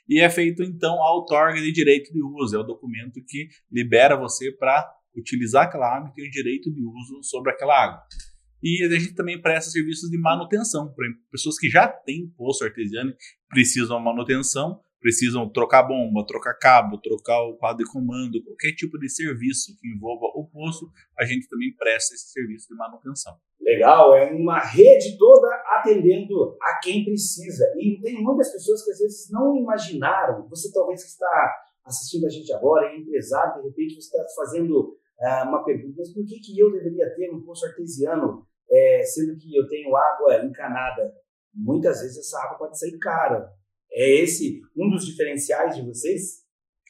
[0.09, 4.17] e é feito então a outorga de direito de uso, é o documento que libera
[4.17, 8.03] você para utilizar aquela água e ter o direito de uso sobre aquela água.
[8.63, 13.13] E a gente também presta serviços de manutenção para pessoas que já têm poço artesiano,
[13.49, 18.97] precisam de manutenção, precisam trocar bomba, trocar cabo, trocar o quadro de comando, qualquer tipo
[18.99, 20.89] de serviço que envolva o poço,
[21.19, 23.37] a gente também presta esse serviço de manutenção.
[23.61, 27.65] Legal, é uma rede toda atendendo a quem precisa.
[27.77, 31.53] E tem muitas pessoas que às vezes não imaginaram, você talvez que está
[31.85, 36.15] assistindo a gente agora, é empresário, de repente você está fazendo uh, uma pergunta, mas
[36.15, 40.45] por que, que eu deveria ter um poço artesiano, é, sendo que eu tenho água
[40.45, 41.13] encanada?
[41.53, 43.53] Muitas vezes essa água pode sair cara
[43.95, 46.43] é esse um dos diferenciais de vocês?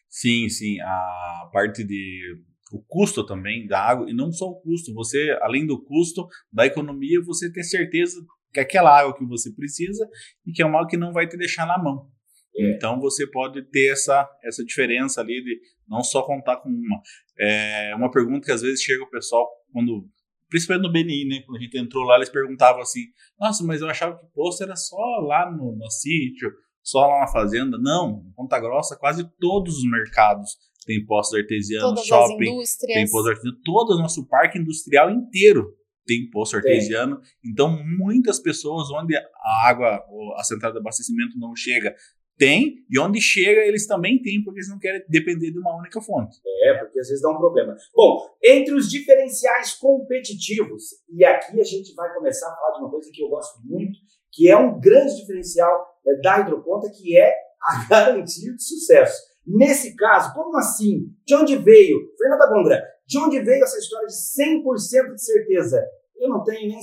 [0.08, 0.80] Sim, sim.
[0.80, 2.38] A parte de
[2.72, 6.66] o custo também da água, e não só o custo, você, além do custo da
[6.66, 8.18] economia, você ter certeza
[8.52, 10.08] que aquela água que você precisa
[10.46, 12.10] e que é uma água que não vai te deixar na mão.
[12.56, 12.72] É.
[12.72, 17.00] Então você pode ter essa, essa diferença ali de não só contar com uma.
[17.38, 20.06] É uma pergunta que às vezes chega o pessoal quando.
[20.50, 21.42] Principalmente no BNI, né?
[21.46, 23.04] Quando a gente entrou lá, eles perguntavam assim:
[23.40, 27.20] Nossa, mas eu achava que o posto era só lá no, no sítio, só lá
[27.20, 27.78] na fazenda.
[27.78, 32.94] Não, em Ponta Grossa, quase todos os mercados têm postos artesianos, Todas shopping, as indústrias.
[32.96, 37.20] tem posto artesiano, todo o nosso parque industrial inteiro tem poço artesiano.
[37.44, 40.04] Então, muitas pessoas onde a água,
[40.36, 41.94] a central de abastecimento não chega,
[42.36, 46.00] tem, e onde chega eles também têm, porque eles não querem depender de uma única
[46.00, 46.38] fonte.
[46.64, 47.76] É, porque às vezes dá um problema.
[47.94, 52.90] Bom, entre os diferenciais competitivos, e aqui a gente vai começar a falar de uma
[52.90, 53.98] coisa que eu gosto muito,
[54.32, 55.86] que é um grande diferencial
[56.22, 59.20] da hidroponta, que é a garantia de sucesso.
[59.46, 61.06] Nesse caso, como assim?
[61.26, 61.98] De onde veio?
[62.16, 65.84] Fernanda Gondra, de onde veio essa história de 100% de certeza?
[66.22, 66.82] Eu não tenho nem 100%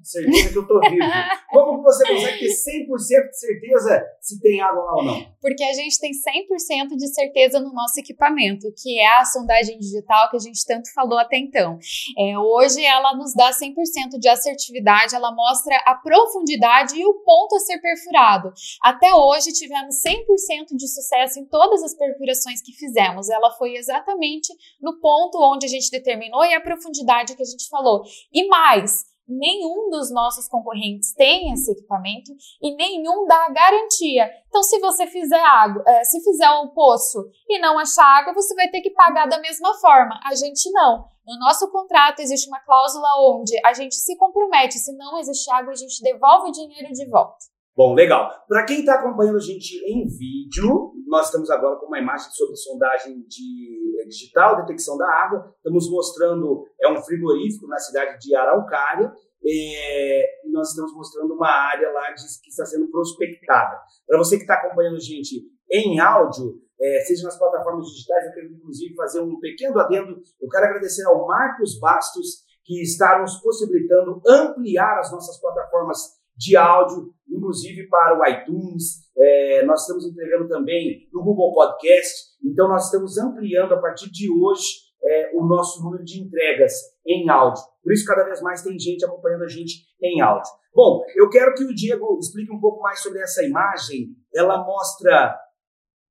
[0.00, 1.04] de certeza que eu estou vivo.
[1.50, 5.26] Como você consegue ter 100% de certeza se tem água lá ou não?
[5.40, 10.28] Porque a gente tem 100% de certeza no nosso equipamento, que é a sondagem digital
[10.28, 11.78] que a gente tanto falou até então.
[12.18, 17.54] É, hoje ela nos dá 100% de assertividade, ela mostra a profundidade e o ponto
[17.54, 18.52] a ser perfurado.
[18.82, 23.28] Até hoje tivemos 100% de sucesso em todas as perfurações que fizemos.
[23.28, 27.68] Ela foi exatamente no ponto onde a gente determinou e a profundidade que a gente
[27.68, 28.02] falou.
[28.32, 32.32] E mais, nenhum dos nossos concorrentes tem esse equipamento
[32.62, 34.30] e nenhum dá garantia.
[34.48, 38.54] Então, se você fizer água, é, se fizer um poço e não achar água, você
[38.54, 40.18] vai ter que pagar da mesma forma.
[40.24, 41.06] A gente não.
[41.26, 45.72] No nosso contrato existe uma cláusula onde a gente se compromete, se não existe água,
[45.72, 47.44] a gente devolve o dinheiro de volta.
[47.78, 48.28] Bom, legal.
[48.48, 52.56] Para quem está acompanhando a gente em vídeo, nós estamos agora com uma imagem sobre
[52.56, 55.54] sondagem de, eh, digital, detecção da água.
[55.58, 59.12] Estamos mostrando, é um frigorífico na cidade de Araucária,
[59.46, 63.78] é, e nós estamos mostrando uma área lá de, que está sendo prospectada.
[64.08, 68.32] Para você que está acompanhando a gente em áudio, é, seja nas plataformas digitais, eu
[68.32, 70.20] quero inclusive fazer um pequeno adendo.
[70.40, 76.56] Eu quero agradecer ao Marcos Bastos, que está nos possibilitando ampliar as nossas plataformas de
[76.56, 79.08] áudio, inclusive para o iTunes.
[79.16, 82.28] É, nós estamos entregando também no Google Podcast.
[82.44, 86.72] Então, nós estamos ampliando a partir de hoje é, o nosso número de entregas
[87.06, 87.62] em áudio.
[87.82, 90.50] Por isso, cada vez mais tem gente acompanhando a gente em áudio.
[90.74, 94.08] Bom, eu quero que o Diego explique um pouco mais sobre essa imagem.
[94.34, 95.36] Ela mostra.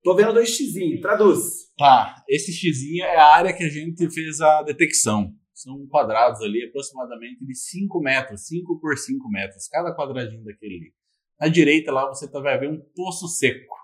[0.03, 1.39] Tô vendo dois xizinhos, traduz.
[1.77, 6.63] Tá, esse xizinho é a área que a gente fez a detecção são quadrados ali
[6.63, 10.93] aproximadamente de 5 metros, 5 por 5 metros, cada quadradinho daquele ali.
[11.39, 13.75] À direita lá você tá, vai ver um poço seco.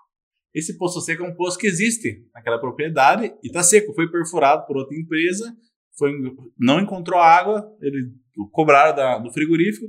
[0.54, 3.94] Esse poço seco é um poço que existe naquela propriedade e está seco.
[3.94, 5.52] Foi perfurado por outra empresa,
[5.98, 6.12] foi,
[6.60, 8.12] não encontrou água, ele
[8.52, 9.88] cobraram da, do frigorífico,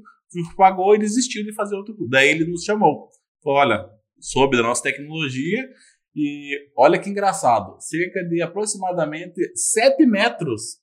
[0.56, 1.94] pagou e desistiu de fazer outro.
[2.08, 3.10] Daí ele nos chamou.
[3.42, 5.68] Falou, olha, soube da nossa tecnologia
[6.16, 10.82] e olha que engraçado, cerca de aproximadamente 7 metros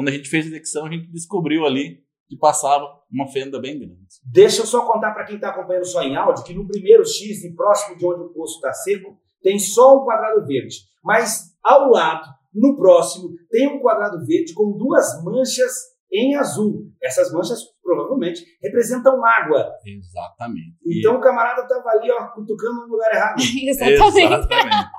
[0.00, 3.78] quando a gente fez a detecção, a gente descobriu ali que passava uma fenda bem
[3.78, 3.98] grande.
[4.24, 7.42] Deixa eu só contar para quem está acompanhando só em áudio que no primeiro X,
[7.54, 10.74] próximo de onde o poço está seco, tem só um quadrado verde.
[11.04, 15.70] Mas ao lado, no próximo, tem um quadrado verde com duas manchas
[16.10, 16.90] em azul.
[17.02, 19.70] Essas manchas provavelmente representam água.
[19.84, 20.78] Exatamente.
[20.98, 21.16] Então e...
[21.18, 23.36] o camarada estava ali, ó, cutucando no lugar errado.
[23.68, 24.18] Exatamente.
[24.18, 24.90] Exatamente.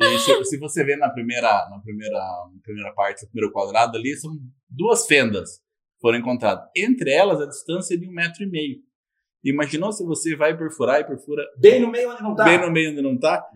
[0.00, 3.96] E se, se, você ver na primeira, na primeira, na primeira parte, no primeiro quadrado
[3.96, 4.36] ali, são
[4.68, 6.64] duas fendas que foram encontradas.
[6.76, 8.78] Entre elas, a distância é de um metro e meio.
[9.44, 11.44] Imaginou se você vai perfurar e perfura.
[11.58, 12.44] Bem no meio onde não está?
[12.44, 13.46] Bem no meio onde não está?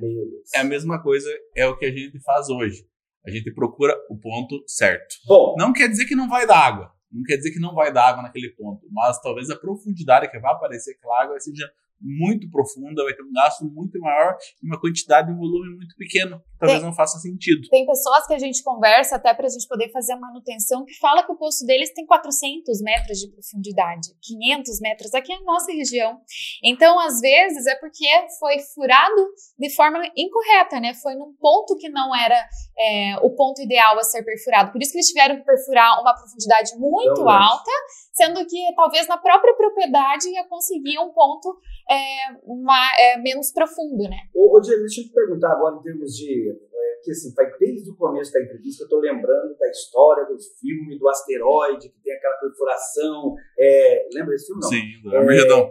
[0.55, 2.87] É a mesma coisa, é o que a gente faz hoje.
[3.27, 5.17] A gente procura o ponto certo.
[5.27, 6.93] Bom, não quer dizer que não vai dar água.
[7.11, 8.87] Não quer dizer que não vai dar água naquele ponto.
[8.93, 11.71] Mas talvez a profundidade que vai aparecer aquela água seja
[12.01, 16.41] muito profunda, vai ter um gasto muito maior e uma quantidade, um volume muito pequeno.
[16.59, 17.69] Talvez tem, não faça sentido.
[17.69, 20.95] Tem pessoas que a gente conversa até para a gente poder fazer a manutenção que
[20.99, 25.73] fala que o poço deles tem 400 metros de profundidade, 500 metros aqui na nossa
[25.73, 26.21] região.
[26.63, 28.07] Então, às vezes, é porque
[28.39, 30.95] foi furado de forma incorreta, né?
[30.95, 34.73] Foi num ponto que não era é, o ponto ideal a ser perfurado.
[34.73, 37.71] Por isso que eles tiveram que perfurar uma profundidade muito então, alta,
[38.19, 41.57] sendo que talvez na própria propriedade ia conseguir um ponto
[41.89, 44.19] é, uma, é, menos profundo, né?
[44.35, 46.51] Ô, ô Diego, deixa eu te perguntar agora em termos de.
[46.51, 50.37] É, que assim, vai desde o começo da entrevista, eu estou lembrando da história do
[50.61, 53.35] filme do asteroide, que tem aquela perfuração.
[53.57, 54.63] É, lembra desse filme?
[54.63, 54.69] Não?
[54.69, 55.71] Sim, do Armagedon.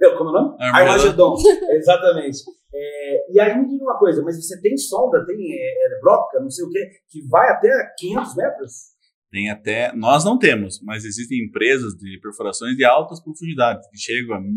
[0.00, 0.56] É, como é o nome?
[0.60, 1.34] Armagedon.
[1.74, 2.38] Exatamente.
[2.72, 6.38] É, e aí me diga uma coisa, mas você tem sonda, tem é, é, broca,
[6.38, 8.72] não sei o quê, que vai até 500 metros?
[9.30, 14.34] Tem até, nós não temos, mas existem empresas de perfurações de altas profundidades, que chegam
[14.34, 14.54] a 1.000, 1.500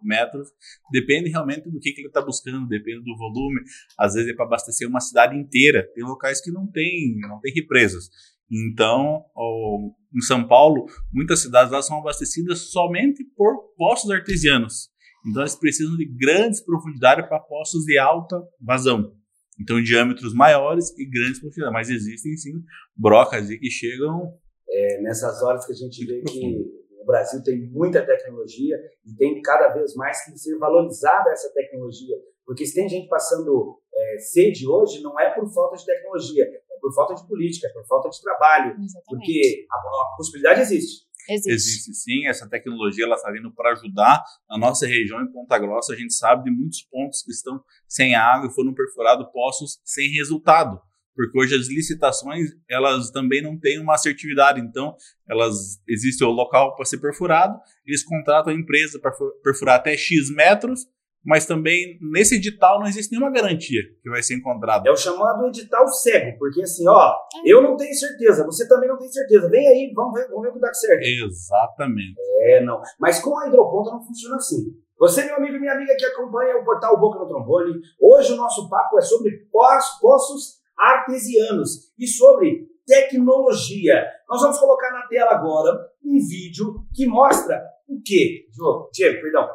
[0.00, 0.48] metros,
[0.92, 3.60] depende realmente do que, que ele está buscando, depende do volume,
[3.98, 7.52] às vezes é para abastecer uma cidade inteira, tem locais que não tem, não tem
[7.52, 8.08] represas.
[8.50, 9.24] Então,
[10.14, 14.88] em São Paulo, muitas cidades lá são abastecidas somente por poços artesianos.
[15.26, 19.17] Então, eles precisam de grandes profundidades para poços de alta vazão.
[19.60, 21.72] Então, diâmetros maiores e grandes profundidades.
[21.72, 22.62] Mas existem sim
[22.96, 24.34] brocas que chegam.
[24.70, 26.56] É, nessas horas que a gente vê que
[27.00, 32.16] o Brasil tem muita tecnologia e tem cada vez mais que ser valorizada essa tecnologia.
[32.44, 36.78] Porque se tem gente passando é, sede hoje, não é por falta de tecnologia, é
[36.80, 38.76] por falta de política, é por falta de trabalho.
[38.82, 39.04] Exatamente.
[39.06, 41.07] Porque a, a possibilidade existe.
[41.28, 41.52] Existe.
[41.52, 45.92] Existe sim, essa tecnologia ela está vindo para ajudar a nossa região em Ponta Grossa.
[45.92, 50.10] A gente sabe de muitos pontos que estão sem água e foram perfurados poços sem
[50.10, 50.80] resultado,
[51.14, 54.60] porque hoje as licitações elas também não têm uma assertividade.
[54.60, 54.96] Então,
[55.28, 59.12] elas existe o local para ser perfurado, eles contratam a empresa para
[59.42, 60.86] perfurar até x metros
[61.24, 64.86] mas também nesse edital não existe nenhuma garantia que vai ser encontrado.
[64.86, 68.98] É o chamado edital cego, porque assim, ó, eu não tenho certeza, você também não
[68.98, 69.48] tem certeza.
[69.48, 71.02] Vem aí, vamos ver, vamos ver o que dá certo.
[71.02, 72.16] Exatamente.
[72.42, 72.80] É, não.
[72.98, 74.74] Mas com a hidroponta não funciona assim.
[74.98, 78.36] Você, meu amigo e minha amiga que acompanha o portal Boca no Trombone, hoje o
[78.36, 79.46] nosso papo é sobre
[80.00, 84.04] poços artesianos e sobre tecnologia.
[84.28, 88.46] Nós vamos colocar na tela agora um vídeo que mostra o quê?
[88.92, 89.48] Diego, perdão.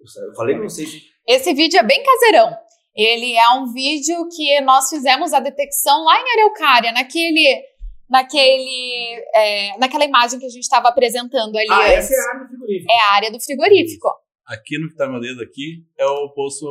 [0.00, 1.02] Eu falei pra vocês.
[1.26, 2.56] Esse vídeo é bem caseirão.
[2.94, 7.62] Ele é um vídeo que nós fizemos a detecção lá em Araucária, naquele,
[8.08, 11.70] naquele, é, naquela imagem que a gente estava apresentando ali.
[11.70, 12.10] Ah, antes.
[12.10, 12.92] essa é a área do frigorífico.
[12.92, 14.08] É a área do frigorífico.
[14.46, 16.66] Aqui no que está meu dedo aqui é o poço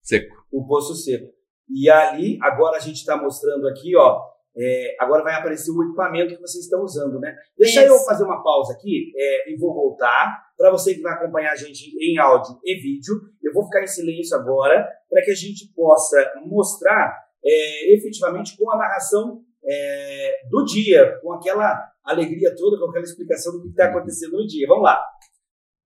[0.00, 0.46] seco.
[0.52, 1.32] O poço seco.
[1.68, 4.20] E ali, agora a gente está mostrando aqui, ó,
[4.56, 7.34] é, agora vai aparecer o equipamento que vocês estão usando, né?
[7.56, 7.92] Deixa Isso.
[7.92, 10.50] eu fazer uma pausa aqui é, e vou voltar.
[10.56, 13.86] Para você que vai acompanhar a gente em áudio e vídeo, eu vou ficar em
[13.86, 20.64] silêncio agora para que a gente possa mostrar é, efetivamente com a narração é, do
[20.64, 24.66] dia, com aquela alegria toda, com aquela explicação do que está acontecendo no dia.
[24.68, 25.02] Vamos lá.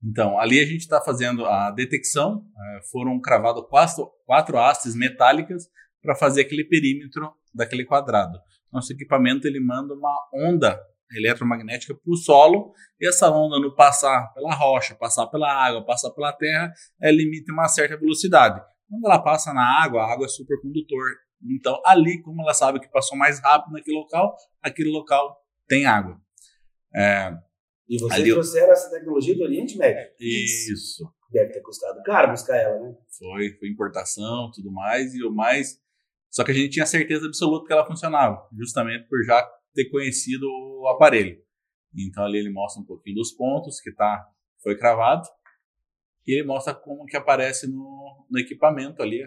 [0.05, 2.44] Então, ali a gente está fazendo a detecção.
[2.59, 5.68] É, foram cravadas quatro, quatro hastes metálicas
[6.02, 8.38] para fazer aquele perímetro daquele quadrado.
[8.77, 10.79] Nosso equipamento ele manda uma onda
[11.11, 16.11] eletromagnética para o solo e essa onda no passar pela rocha, passar pela água, passar
[16.11, 18.61] pela terra, ela emite uma certa velocidade.
[18.87, 21.07] Quando ela passa na água, a água é supercondutor.
[21.43, 25.35] Então, ali, como ela sabe que passou mais rápido naquele local, aquele local
[25.67, 26.21] tem água.
[26.95, 27.33] É,
[27.89, 30.07] e vocês ali, trouxeram essa tecnologia do Oriente Médio?
[30.21, 31.11] Isso.
[31.33, 32.95] Deve ter custado caro buscar ela, né?
[33.19, 35.79] Foi, foi importação, tudo mais, e o mais
[36.31, 39.43] só que a gente tinha certeza absoluta que ela funcionava, justamente por já
[39.75, 41.39] ter conhecido o aparelho.
[41.97, 44.27] Então ali ele mostra um pouquinho dos pontos que tá,
[44.62, 45.27] foi cravado
[46.27, 49.23] e ele mostra como que aparece no, no equipamento ali.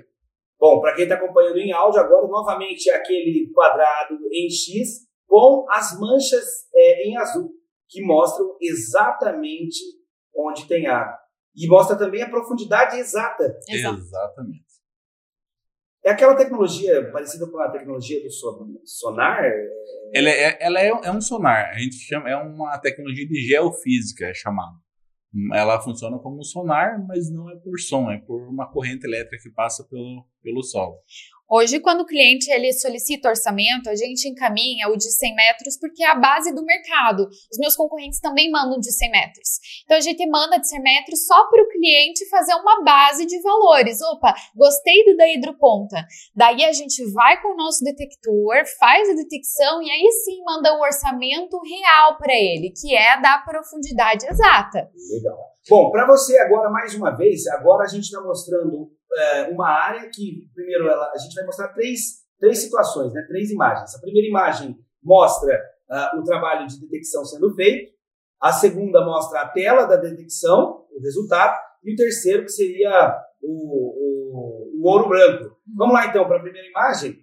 [0.60, 5.98] Bom, para quem está acompanhando em áudio agora, novamente aquele quadrado em X com as
[5.98, 7.52] manchas é, em azul,
[7.88, 9.80] que mostram exatamente
[10.36, 11.18] onde tem água.
[11.56, 13.58] E mostra também a profundidade exata.
[13.70, 14.69] Exatamente.
[16.10, 18.32] É aquela tecnologia parecida com a tecnologia do
[18.84, 19.44] sonar?
[20.12, 24.26] Ela, é, ela é, é, um sonar, a gente chama, é uma tecnologia de geofísica,
[24.26, 24.76] é chamado.
[25.54, 29.38] Ela funciona como um sonar, mas não é por som, é por uma corrente elétrica
[29.44, 30.96] que passa pelo, pelo solo.
[31.52, 36.04] Hoje, quando o cliente ele solicita orçamento, a gente encaminha o de 100 metros porque
[36.04, 37.28] é a base do mercado.
[37.52, 39.50] Os meus concorrentes também mandam de 100 metros.
[39.84, 43.42] Então, a gente manda de 100 metros só para o cliente fazer uma base de
[43.42, 44.00] valores.
[44.00, 46.06] Opa, gostei do da hidroponta.
[46.36, 50.78] Daí a gente vai com o nosso detector, faz a detecção e aí sim manda
[50.78, 54.88] o orçamento real para ele, que é da profundidade exata.
[55.12, 55.50] Legal.
[55.68, 60.10] Bom, para você agora, mais uma vez, agora a gente está mostrando é, uma área
[60.14, 62.00] que, primeiro, ela, a gente vai mostrar três,
[62.40, 63.96] três situações, né, três imagens.
[63.96, 67.92] A primeira imagem mostra uh, o trabalho de detecção sendo feito,
[68.42, 74.78] a segunda mostra a tela da detecção, o resultado, e o terceiro que seria o,
[74.78, 75.58] o, o ouro branco.
[75.76, 77.18] Vamos lá então para a primeira imagem.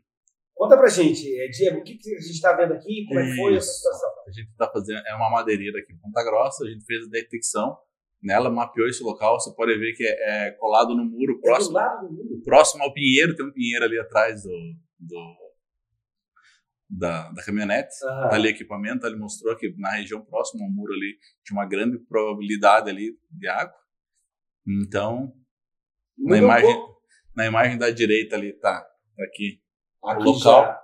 [0.55, 3.27] Conta pra gente, eh, Diego, o que, que a gente está vendo aqui, como é
[3.27, 4.09] que foi essa situação?
[4.27, 7.11] A gente está fazendo, é uma madeireira aqui em Ponta Grossa, a gente fez a
[7.11, 7.77] detecção
[8.23, 11.79] Nela mapeou esse local, você pode ver que é, é colado no muro próximo.
[11.79, 12.43] É do muro.
[12.45, 15.37] Próximo ao pinheiro, tem um pinheiro ali atrás do, do
[16.89, 17.99] da, da caminhonete.
[18.01, 21.99] Tá ali equipamento, ele mostrou que na região próxima ao muro ali tinha uma grande
[21.99, 23.75] probabilidade ali de água.
[24.67, 25.33] Então,
[26.19, 26.77] na imagem,
[27.35, 29.61] na imagem da direita ali tá, tá aqui,
[30.05, 30.65] aqui o local.
[30.65, 30.83] Já.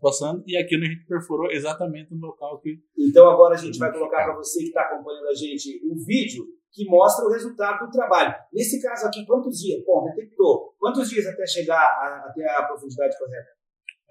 [0.00, 2.78] passando, e aqui a gente perfurou exatamente no local que.
[2.96, 6.44] Então agora a gente vai colocar para você que está acompanhando a gente um vídeo
[6.74, 8.34] que mostra o resultado do trabalho.
[8.52, 9.82] Nesse caso aqui, quantos dias?
[9.86, 10.74] Bom, detectou.
[10.78, 13.48] Quantos dias até chegar a, até a profundidade correta?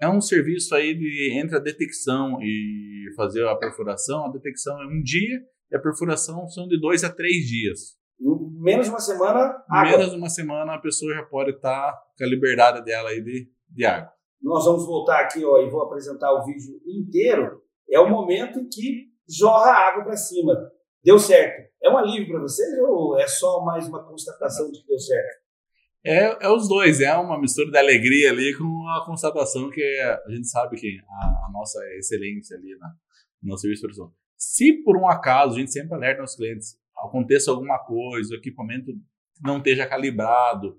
[0.00, 4.24] É um serviço aí de entre a detecção e fazer a perfuração.
[4.24, 5.40] A detecção é um dia
[5.70, 7.96] e a perfuração são de dois a três dias.
[8.18, 9.98] Em menos de uma semana, água.
[9.98, 13.22] Menos de uma semana a pessoa já pode estar tá com a liberdade dela aí
[13.22, 14.10] de, de água.
[14.42, 17.62] Nós vamos voltar aqui ó, e vou apresentar o vídeo inteiro.
[17.90, 20.52] É o momento em que jorra água para cima.
[21.04, 21.70] Deu certo.
[21.82, 25.44] É um alívio para vocês ou é só mais uma constatação de que deu certo?
[26.02, 30.30] É, é os dois, é uma mistura de alegria ali com a constatação que a
[30.30, 32.94] gente sabe que a, a nossa excelência ali na,
[33.42, 34.12] no serviço produção.
[34.36, 38.92] Se por um acaso, a gente sempre alerta nossos clientes, aconteça alguma coisa, o equipamento
[39.42, 40.78] não esteja calibrado,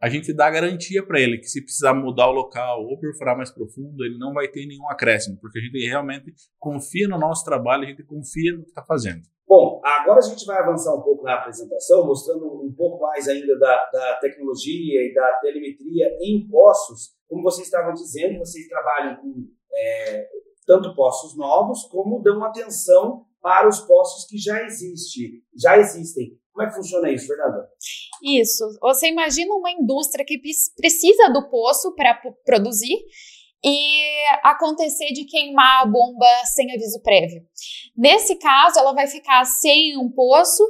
[0.00, 3.50] a gente dá garantia para ele que se precisar mudar o local ou perfurar mais
[3.50, 7.84] profundo, ele não vai ter nenhum acréscimo, porque a gente realmente confia no nosso trabalho,
[7.84, 9.22] a gente confia no que está fazendo.
[9.50, 13.58] Bom, agora a gente vai avançar um pouco na apresentação, mostrando um pouco mais ainda
[13.58, 17.16] da, da tecnologia e da telemetria em poços.
[17.28, 20.28] Como vocês estavam dizendo, vocês trabalham com é,
[20.64, 25.42] tanto poços novos, como dão atenção para os poços que já existem.
[25.60, 26.38] Já existem.
[26.52, 27.68] Como é que funciona isso, Fernanda?
[28.22, 28.64] Isso.
[28.80, 30.38] Você imagina uma indústria que
[30.76, 32.94] precisa do poço para produzir
[33.64, 37.42] e acontecer de queimar a bomba sem aviso prévio.
[37.96, 40.64] Nesse caso, ela vai ficar sem um poço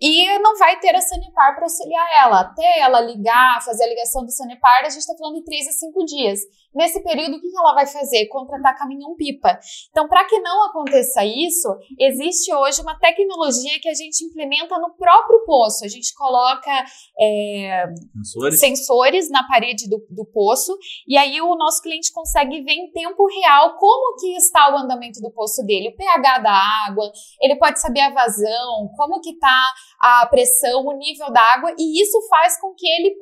[0.00, 2.40] e não vai ter a Sanepar para auxiliar ela.
[2.40, 5.72] Até ela ligar, fazer a ligação do Sanepar, a gente está falando de 3 a
[5.72, 6.40] 5 dias.
[6.76, 8.26] Nesse período, o que ela vai fazer?
[8.26, 9.58] Contratar caminhão-pipa.
[9.90, 11.68] Então, para que não aconteça isso,
[11.98, 15.84] existe hoje uma tecnologia que a gente implementa no próprio poço.
[15.84, 16.84] A gente coloca
[17.18, 17.86] é,
[18.22, 18.60] sensores.
[18.60, 19.30] sensores.
[19.30, 23.76] na parede do, do poço e aí o nosso cliente consegue ver em tempo real
[23.76, 26.52] como que está o andamento do poço dele, o pH da
[26.86, 27.10] água,
[27.40, 29.56] ele pode saber a vazão, como que está
[30.00, 33.16] a pressão, o nível da água, e isso faz com que ele,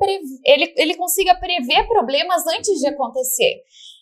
[0.44, 3.43] ele, ele consiga prever problemas antes de acontecer.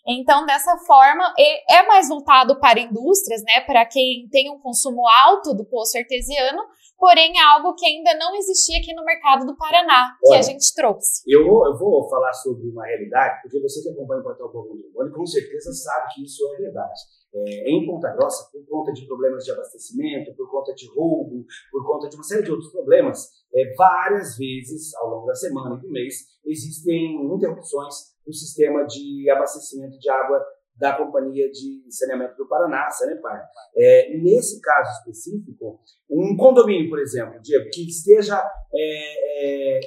[0.06, 1.32] Então, dessa forma,
[1.70, 6.60] é mais voltado para indústrias, né, para quem tem um consumo alto do poço artesiano,
[6.98, 10.42] porém é algo que ainda não existia aqui no mercado do Paraná, que Olha, a
[10.42, 11.22] gente trouxe.
[11.26, 14.74] Eu vou, eu vou falar sobre uma realidade, porque você que acompanha o Portal Povo
[14.76, 17.00] do com certeza sabe que isso é verdade.
[17.34, 21.86] É, em Ponta Grossa, por conta de problemas de abastecimento, por conta de roubo, por
[21.86, 25.80] conta de uma série de outros problemas, é, várias vezes ao longo da semana e
[25.80, 26.14] do mês
[26.44, 30.44] existem interrupções no sistema de abastecimento de água
[30.76, 33.46] da Companhia de Saneamento do Paraná, Sanepar.
[33.76, 38.42] É, nesse caso específico, um condomínio, por exemplo, Diego, que esteja
[38.74, 39.80] é, é,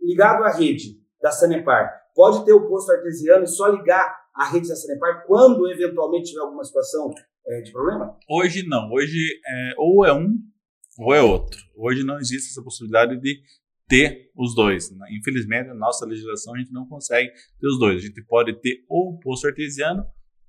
[0.00, 4.68] ligado à rede da Sanepar, pode ter o posto artesiano e só ligar a rede
[4.68, 7.10] da Sanepar quando eventualmente tiver alguma situação
[7.46, 8.16] é, de problema?
[8.28, 8.90] Hoje não.
[8.90, 10.36] Hoje é, ou é um
[10.98, 11.60] ou é outro.
[11.76, 13.40] Hoje não existe essa possibilidade de
[13.90, 14.88] ter os dois.
[15.10, 17.96] Infelizmente, na nossa legislação, a gente não consegue ter os dois.
[17.96, 20.04] A gente pode ter ou o posto artesiano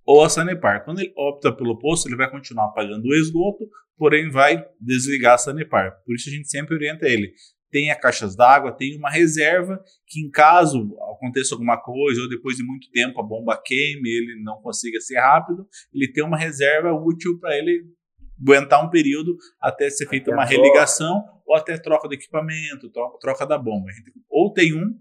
[0.05, 0.85] ou a Sanepar.
[0.85, 3.67] Quando ele opta pelo posto, ele vai continuar pagando o esgoto,
[3.97, 5.91] porém vai desligar a Sanepar.
[6.05, 7.33] Por isso a gente sempre orienta ele.
[7.71, 12.63] Tenha caixas d'água, tenha uma reserva que em caso aconteça alguma coisa ou depois de
[12.63, 17.39] muito tempo a bomba queime, ele não consiga ser rápido, ele tem uma reserva útil
[17.39, 17.85] para ele
[18.41, 22.89] aguentar um período até ser feita uma religação ou até troca de equipamento,
[23.19, 23.87] troca da bomba.
[24.29, 24.95] Ou tem um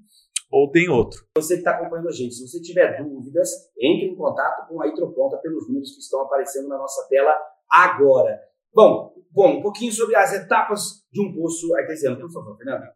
[0.50, 1.24] ou tem outro.
[1.36, 4.88] Você que está acompanhando a gente, se você tiver dúvidas, entre em contato com a
[4.88, 7.32] Hidroponta pelos números que estão aparecendo na nossa tela
[7.70, 8.40] agora.
[8.74, 12.92] Bom, bom, um pouquinho sobre as etapas de um poço artesiano, por favor, Fernanda.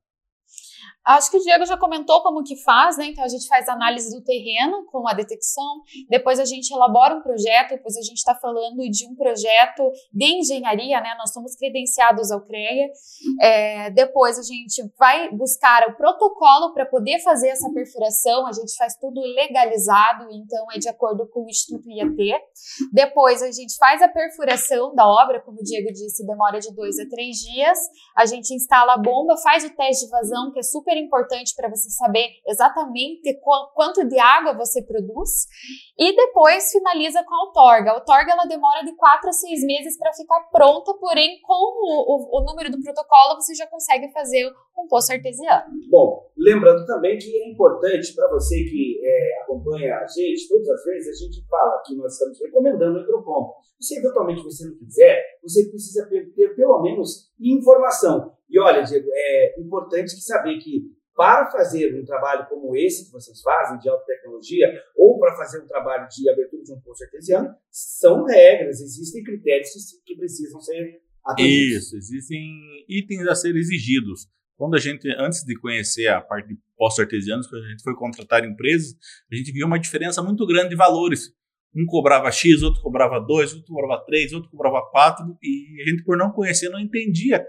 [1.04, 3.06] Acho que o Diego já comentou como que faz, né?
[3.06, 7.20] Então a gente faz análise do terreno com a detecção, depois a gente elabora um
[7.20, 11.14] projeto, depois a gente está falando de um projeto de engenharia, né?
[11.18, 12.88] Nós somos credenciados ao CREA.
[13.40, 18.74] É, depois a gente vai buscar o protocolo para poder fazer essa perfuração, a gente
[18.76, 22.16] faz tudo legalizado, então é de acordo com o Instituto IAT.
[22.92, 26.98] Depois a gente faz a perfuração da obra, como o Diego disse, demora de dois
[26.98, 27.78] a três dias.
[28.16, 31.54] A gente instala a bomba, faz o teste de vazão, que é super super importante
[31.56, 33.38] para você saber exatamente
[33.74, 35.46] quanto de água você produz.
[35.98, 37.90] E depois finaliza com a outorga.
[37.90, 42.38] A outorga ela demora de 4 a 6 meses para ficar pronta, porém, com o,
[42.38, 45.64] o, o número do protocolo, você já consegue fazer um poço artesiano.
[45.90, 50.84] Bom, lembrando também que é importante para você que é, acompanha a gente, todas as
[50.84, 53.54] vezes a gente fala que nós estamos recomendando o hidropompa.
[53.80, 58.33] Se eventualmente você não quiser, você precisa ter, ter pelo menos informação.
[58.48, 60.82] E olha, Diego, é importante saber que
[61.14, 64.66] para fazer um trabalho como esse que vocês fazem, de alta tecnologia,
[64.96, 69.70] ou para fazer um trabalho de abertura de um poço artesiano, são regras, existem critérios
[70.04, 71.84] que precisam ser atendidos.
[71.84, 74.28] Isso, existem itens a ser exigidos.
[74.56, 77.94] Quando a gente, antes de conhecer a parte de postos artesianos, quando a gente foi
[77.94, 78.94] contratar empresas,
[79.30, 81.32] a gente viu uma diferença muito grande de valores.
[81.74, 86.04] Um cobrava X, outro cobrava 2, outro cobrava 3, outro cobrava 4, e a gente,
[86.04, 87.44] por não conhecer, não entendia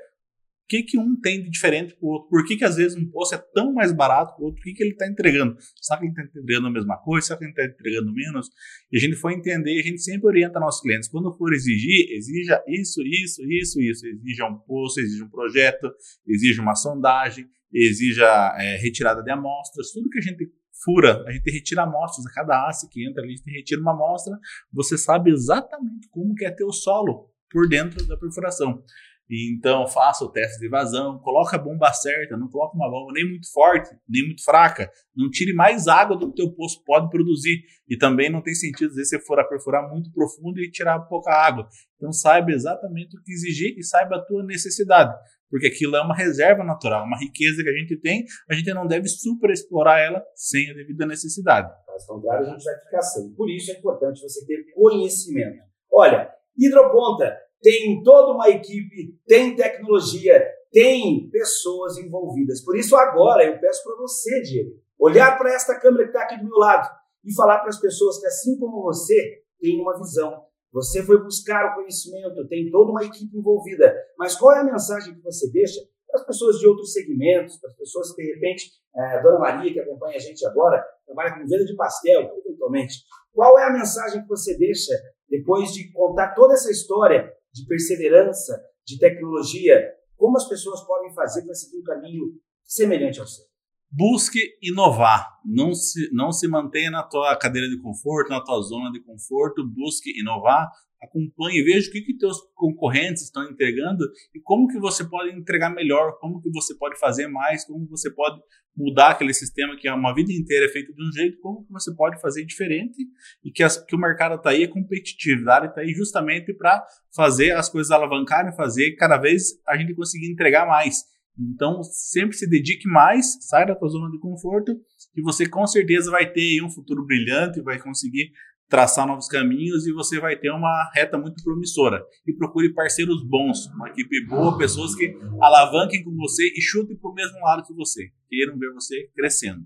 [0.67, 2.29] que, que um tem de diferente com o outro?
[2.29, 4.59] Por que, que às vezes um poço é tão mais barato que o outro?
[4.59, 5.55] O que, que ele está entregando?
[5.81, 7.27] Será que ele está entregando a mesma coisa?
[7.27, 8.49] Será que ele está entregando menos?
[8.91, 11.07] E a gente foi entender, a gente sempre orienta nossos clientes.
[11.09, 14.07] Quando for exigir, exija isso, isso, isso, isso.
[14.07, 15.91] Exija um poço, exija um projeto,
[16.27, 18.25] exija uma sondagem, exija
[18.57, 19.91] é, retirada de amostras.
[19.91, 20.49] Tudo que a gente
[20.83, 22.25] fura, a gente retira amostras.
[22.25, 24.37] A cada ACE que entra a gente retira uma amostra.
[24.73, 28.83] Você sabe exatamente como que é ter o solo por dentro da perfuração.
[29.29, 33.27] Então faça o teste de vazão, coloca a bomba certa, não coloca uma bomba nem
[33.27, 34.89] muito forte, nem muito fraca.
[35.15, 37.63] Não tire mais água do que o teu poço pode produzir.
[37.89, 41.31] E também não tem sentido se você for a perfurar muito profundo e tirar pouca
[41.31, 41.67] água.
[41.95, 45.13] Então saiba exatamente o que exigir e saiba a tua necessidade.
[45.49, 48.85] Porque aquilo é uma reserva natural, uma riqueza que a gente tem, a gente não
[48.85, 51.69] deve superexplorar ela sem a devida necessidade.
[51.85, 53.33] Caso contrário, a gente vai ficar sem.
[53.33, 55.63] Por isso é importante você ter conhecimento.
[55.91, 62.63] Olha, hidroponta tem toda uma equipe, tem tecnologia, tem pessoas envolvidas.
[62.63, 66.37] Por isso, agora eu peço para você, Diego, olhar para esta câmera que está aqui
[66.37, 66.89] do meu lado
[67.23, 70.43] e falar para as pessoas que, assim como você, tem uma visão.
[70.71, 73.95] Você foi buscar o conhecimento, tem toda uma equipe envolvida.
[74.17, 77.69] Mas qual é a mensagem que você deixa para as pessoas de outros segmentos, para
[77.69, 81.33] as pessoas que, de repente, é, a Dona Maria, que acompanha a gente agora, trabalha
[81.33, 82.95] com venda de pastel, eventualmente.
[83.33, 84.93] Qual é a mensagem que você deixa
[85.29, 88.53] depois de contar toda essa história de perseverança,
[88.85, 89.81] de tecnologia,
[90.17, 92.23] como as pessoas podem fazer para seguir um caminho
[92.65, 93.45] semelhante ao seu?
[93.89, 98.91] Busque inovar, não se, não se mantenha na tua cadeira de conforto, na tua zona
[98.91, 100.69] de conforto, busque inovar,
[101.05, 104.03] acompanhe, veja o que, que teus concorrentes estão entregando
[104.33, 108.11] e como que você pode entregar melhor, como que você pode fazer mais, como você
[108.11, 108.41] pode
[108.75, 111.71] mudar aquele sistema que é uma vida inteira é feito de um jeito, como que
[111.71, 112.97] você pode fazer diferente
[113.43, 116.85] e que, as, que o mercado está aí, a competitividade está aí justamente para
[117.15, 121.03] fazer as coisas alavancarem, fazer cada vez a gente conseguir entregar mais.
[121.37, 124.73] Então, sempre se dedique mais, saia da tua zona de conforto,
[125.13, 128.31] que você com certeza vai ter um futuro brilhante, vai conseguir
[128.69, 132.03] traçar novos caminhos e você vai ter uma reta muito promissora.
[132.27, 137.11] E procure parceiros bons, uma equipe boa, pessoas que alavanquem com você e chutem para
[137.11, 139.61] o mesmo lado que você, queiram ver você crescendo.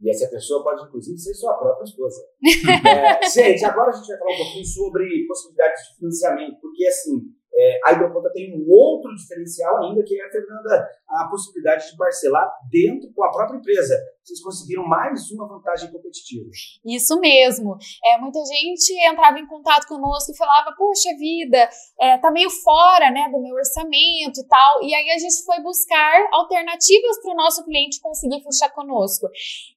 [0.00, 2.20] E essa pessoa pode, inclusive, ser sua própria esposa.
[2.86, 7.22] é, gente, agora a gente vai falar um pouquinho sobre possibilidades de financiamento, porque assim,
[7.56, 11.96] é, a Hidroponta tem um outro diferencial ainda, que é, a Fernanda, a possibilidade de
[11.96, 13.94] parcelar dentro com a própria empresa.
[14.24, 16.48] Vocês conseguiram mais uma vantagem competitiva.
[16.82, 17.76] Isso mesmo.
[18.02, 21.68] É, muita gente entrava em contato conosco e falava, poxa vida,
[22.00, 24.82] é, tá meio fora né, do meu orçamento e tal.
[24.82, 29.28] E aí a gente foi buscar alternativas para o nosso cliente conseguir fechar conosco.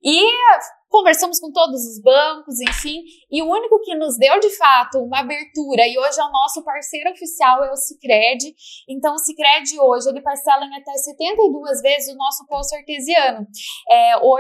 [0.02, 0.24] E
[0.90, 5.20] Conversamos com todos os bancos, enfim, e o único que nos deu de fato uma
[5.20, 8.56] abertura e hoje é o nosso parceiro oficial é o Sicredi.
[8.88, 13.46] Então o Sicredi hoje ele parcela em até 72 vezes o nosso poço artesiano.
[13.90, 14.37] É, hoje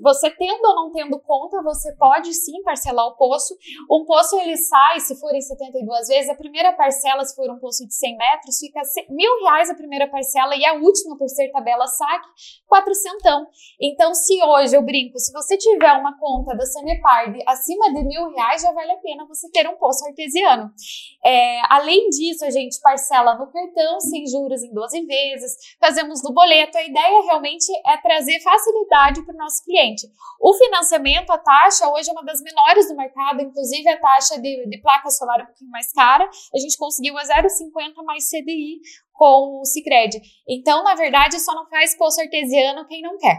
[0.00, 3.56] você tendo ou não tendo conta, você pode sim parcelar o poço.
[3.90, 7.58] Um poço ele sai, se for em 72 vezes, a primeira parcela, se for um
[7.58, 11.50] poço de 100 metros, fica mil reais a primeira parcela e a última por ser
[11.50, 12.28] tabela saque,
[12.68, 13.46] quatrocentão.
[13.80, 18.30] Então se hoje eu brinco, se você tiver uma conta da Sanepar acima de mil
[18.30, 20.70] reais, já vale a pena você ter um poço artesiano.
[21.24, 26.32] É, além disso, a gente parcela no cartão, sem juros em 12 vezes, fazemos no
[26.32, 26.78] boleto.
[26.78, 30.06] A ideia realmente é trazer facilidade para o nosso cliente.
[30.40, 34.66] O financiamento, a taxa, hoje é uma das menores do mercado, inclusive a taxa de,
[34.68, 36.28] de placa solar é um pouquinho mais cara.
[36.54, 38.80] A gente conseguiu a 0,50 mais CDI
[39.12, 40.20] com o Cicred.
[40.48, 43.38] Então, na verdade, só não faz poço artesiano quem não quer.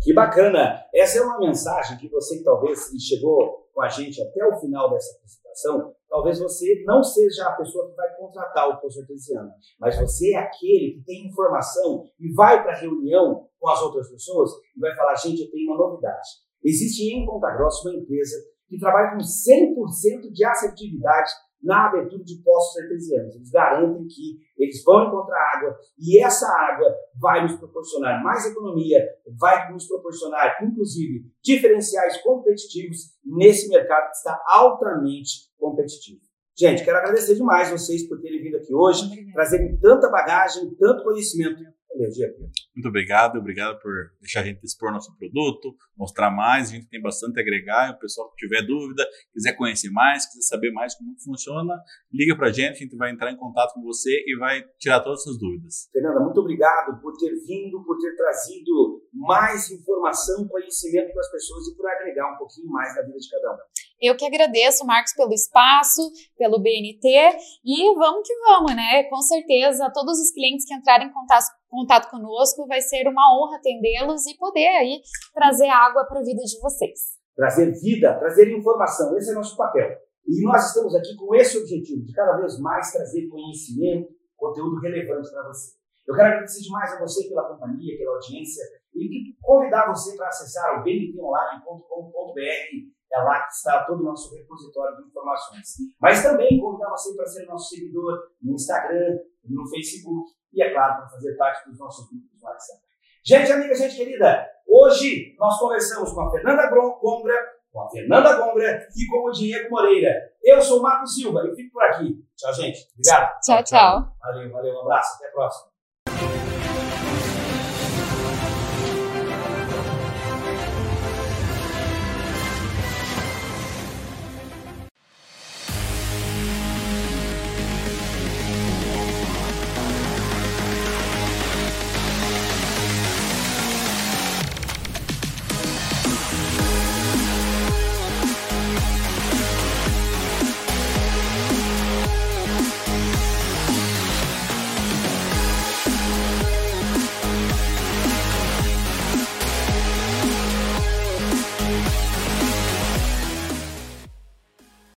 [0.00, 0.84] Que bacana!
[0.94, 5.16] Essa é uma mensagem que você talvez chegou com a gente até o final dessa
[5.16, 10.34] apresentação, talvez você não seja a pessoa que vai contratar o poço artesiano, mas você
[10.34, 14.80] é aquele que tem informação e vai para a reunião com as outras pessoas e
[14.80, 16.28] vai falar, gente, eu tenho uma novidade.
[16.64, 18.34] Existe em Ponta Grossa uma empresa
[18.68, 21.30] que trabalha com 100% de assertividade
[21.62, 23.34] na abertura de poços artesianos.
[23.34, 28.98] Eles garantem que eles vão encontrar água e essa água vai nos proporcionar mais economia,
[29.38, 36.20] vai nos proporcionar, inclusive, diferenciais competitivos nesse mercado que está altamente competitivo.
[36.56, 41.62] Gente, quero agradecer demais vocês por terem vindo aqui hoje, trazerem tanta bagagem, tanto conhecimento
[41.98, 42.28] energia.
[42.74, 46.68] Muito obrigado, obrigado por deixar a gente expor nosso produto, mostrar mais.
[46.68, 47.94] A gente tem bastante a agregar.
[47.94, 51.74] O pessoal que tiver dúvida, quiser conhecer mais, quiser saber mais como funciona,
[52.12, 55.00] liga para a gente, a gente vai entrar em contato com você e vai tirar
[55.00, 55.88] todas essas dúvidas.
[55.92, 61.68] Fernanda, muito obrigado por ter vindo, por ter trazido mais informação, conhecimento para as pessoas
[61.68, 63.58] e por agregar um pouquinho mais na vida de cada um.
[64.00, 69.02] Eu que agradeço, Marcos, pelo espaço, pelo BNT e vamos que vamos, né?
[69.04, 73.56] Com certeza, todos os clientes que entrarem em contato, contato conosco, vai ser uma honra
[73.56, 75.00] atendê-los e poder aí
[75.34, 77.18] trazer água para a vida de vocês.
[77.34, 79.90] Trazer vida, trazer informação, esse é nosso papel.
[80.26, 85.28] E nós estamos aqui com esse objetivo, de cada vez mais trazer conhecimento, conteúdo relevante
[85.30, 85.76] para você.
[86.06, 88.62] Eu quero agradecer demais a você pela companhia, pela audiência
[88.94, 94.96] e convidar você para acessar o bntonline.com.br é lá que está todo o nosso repositório
[94.96, 95.66] de informações.
[96.00, 100.96] Mas também convidar você para ser nosso seguidor no Instagram, no Facebook e, é claro,
[100.96, 102.80] para fazer parte dos nossos grupos do WhatsApp.
[103.24, 107.34] Gente, amiga, gente querida, hoje nós conversamos com a Fernanda Gongra,
[107.70, 110.14] com a Fernanda Gongra e com o Diego Moreira.
[110.42, 112.24] Eu sou o Marco Silva e fico por aqui.
[112.36, 112.88] Tchau, gente.
[112.94, 113.40] Obrigado.
[113.40, 114.16] Tchau, tchau.
[114.20, 114.74] Valeu, valeu.
[114.74, 115.16] Um abraço.
[115.16, 115.67] Até a próxima.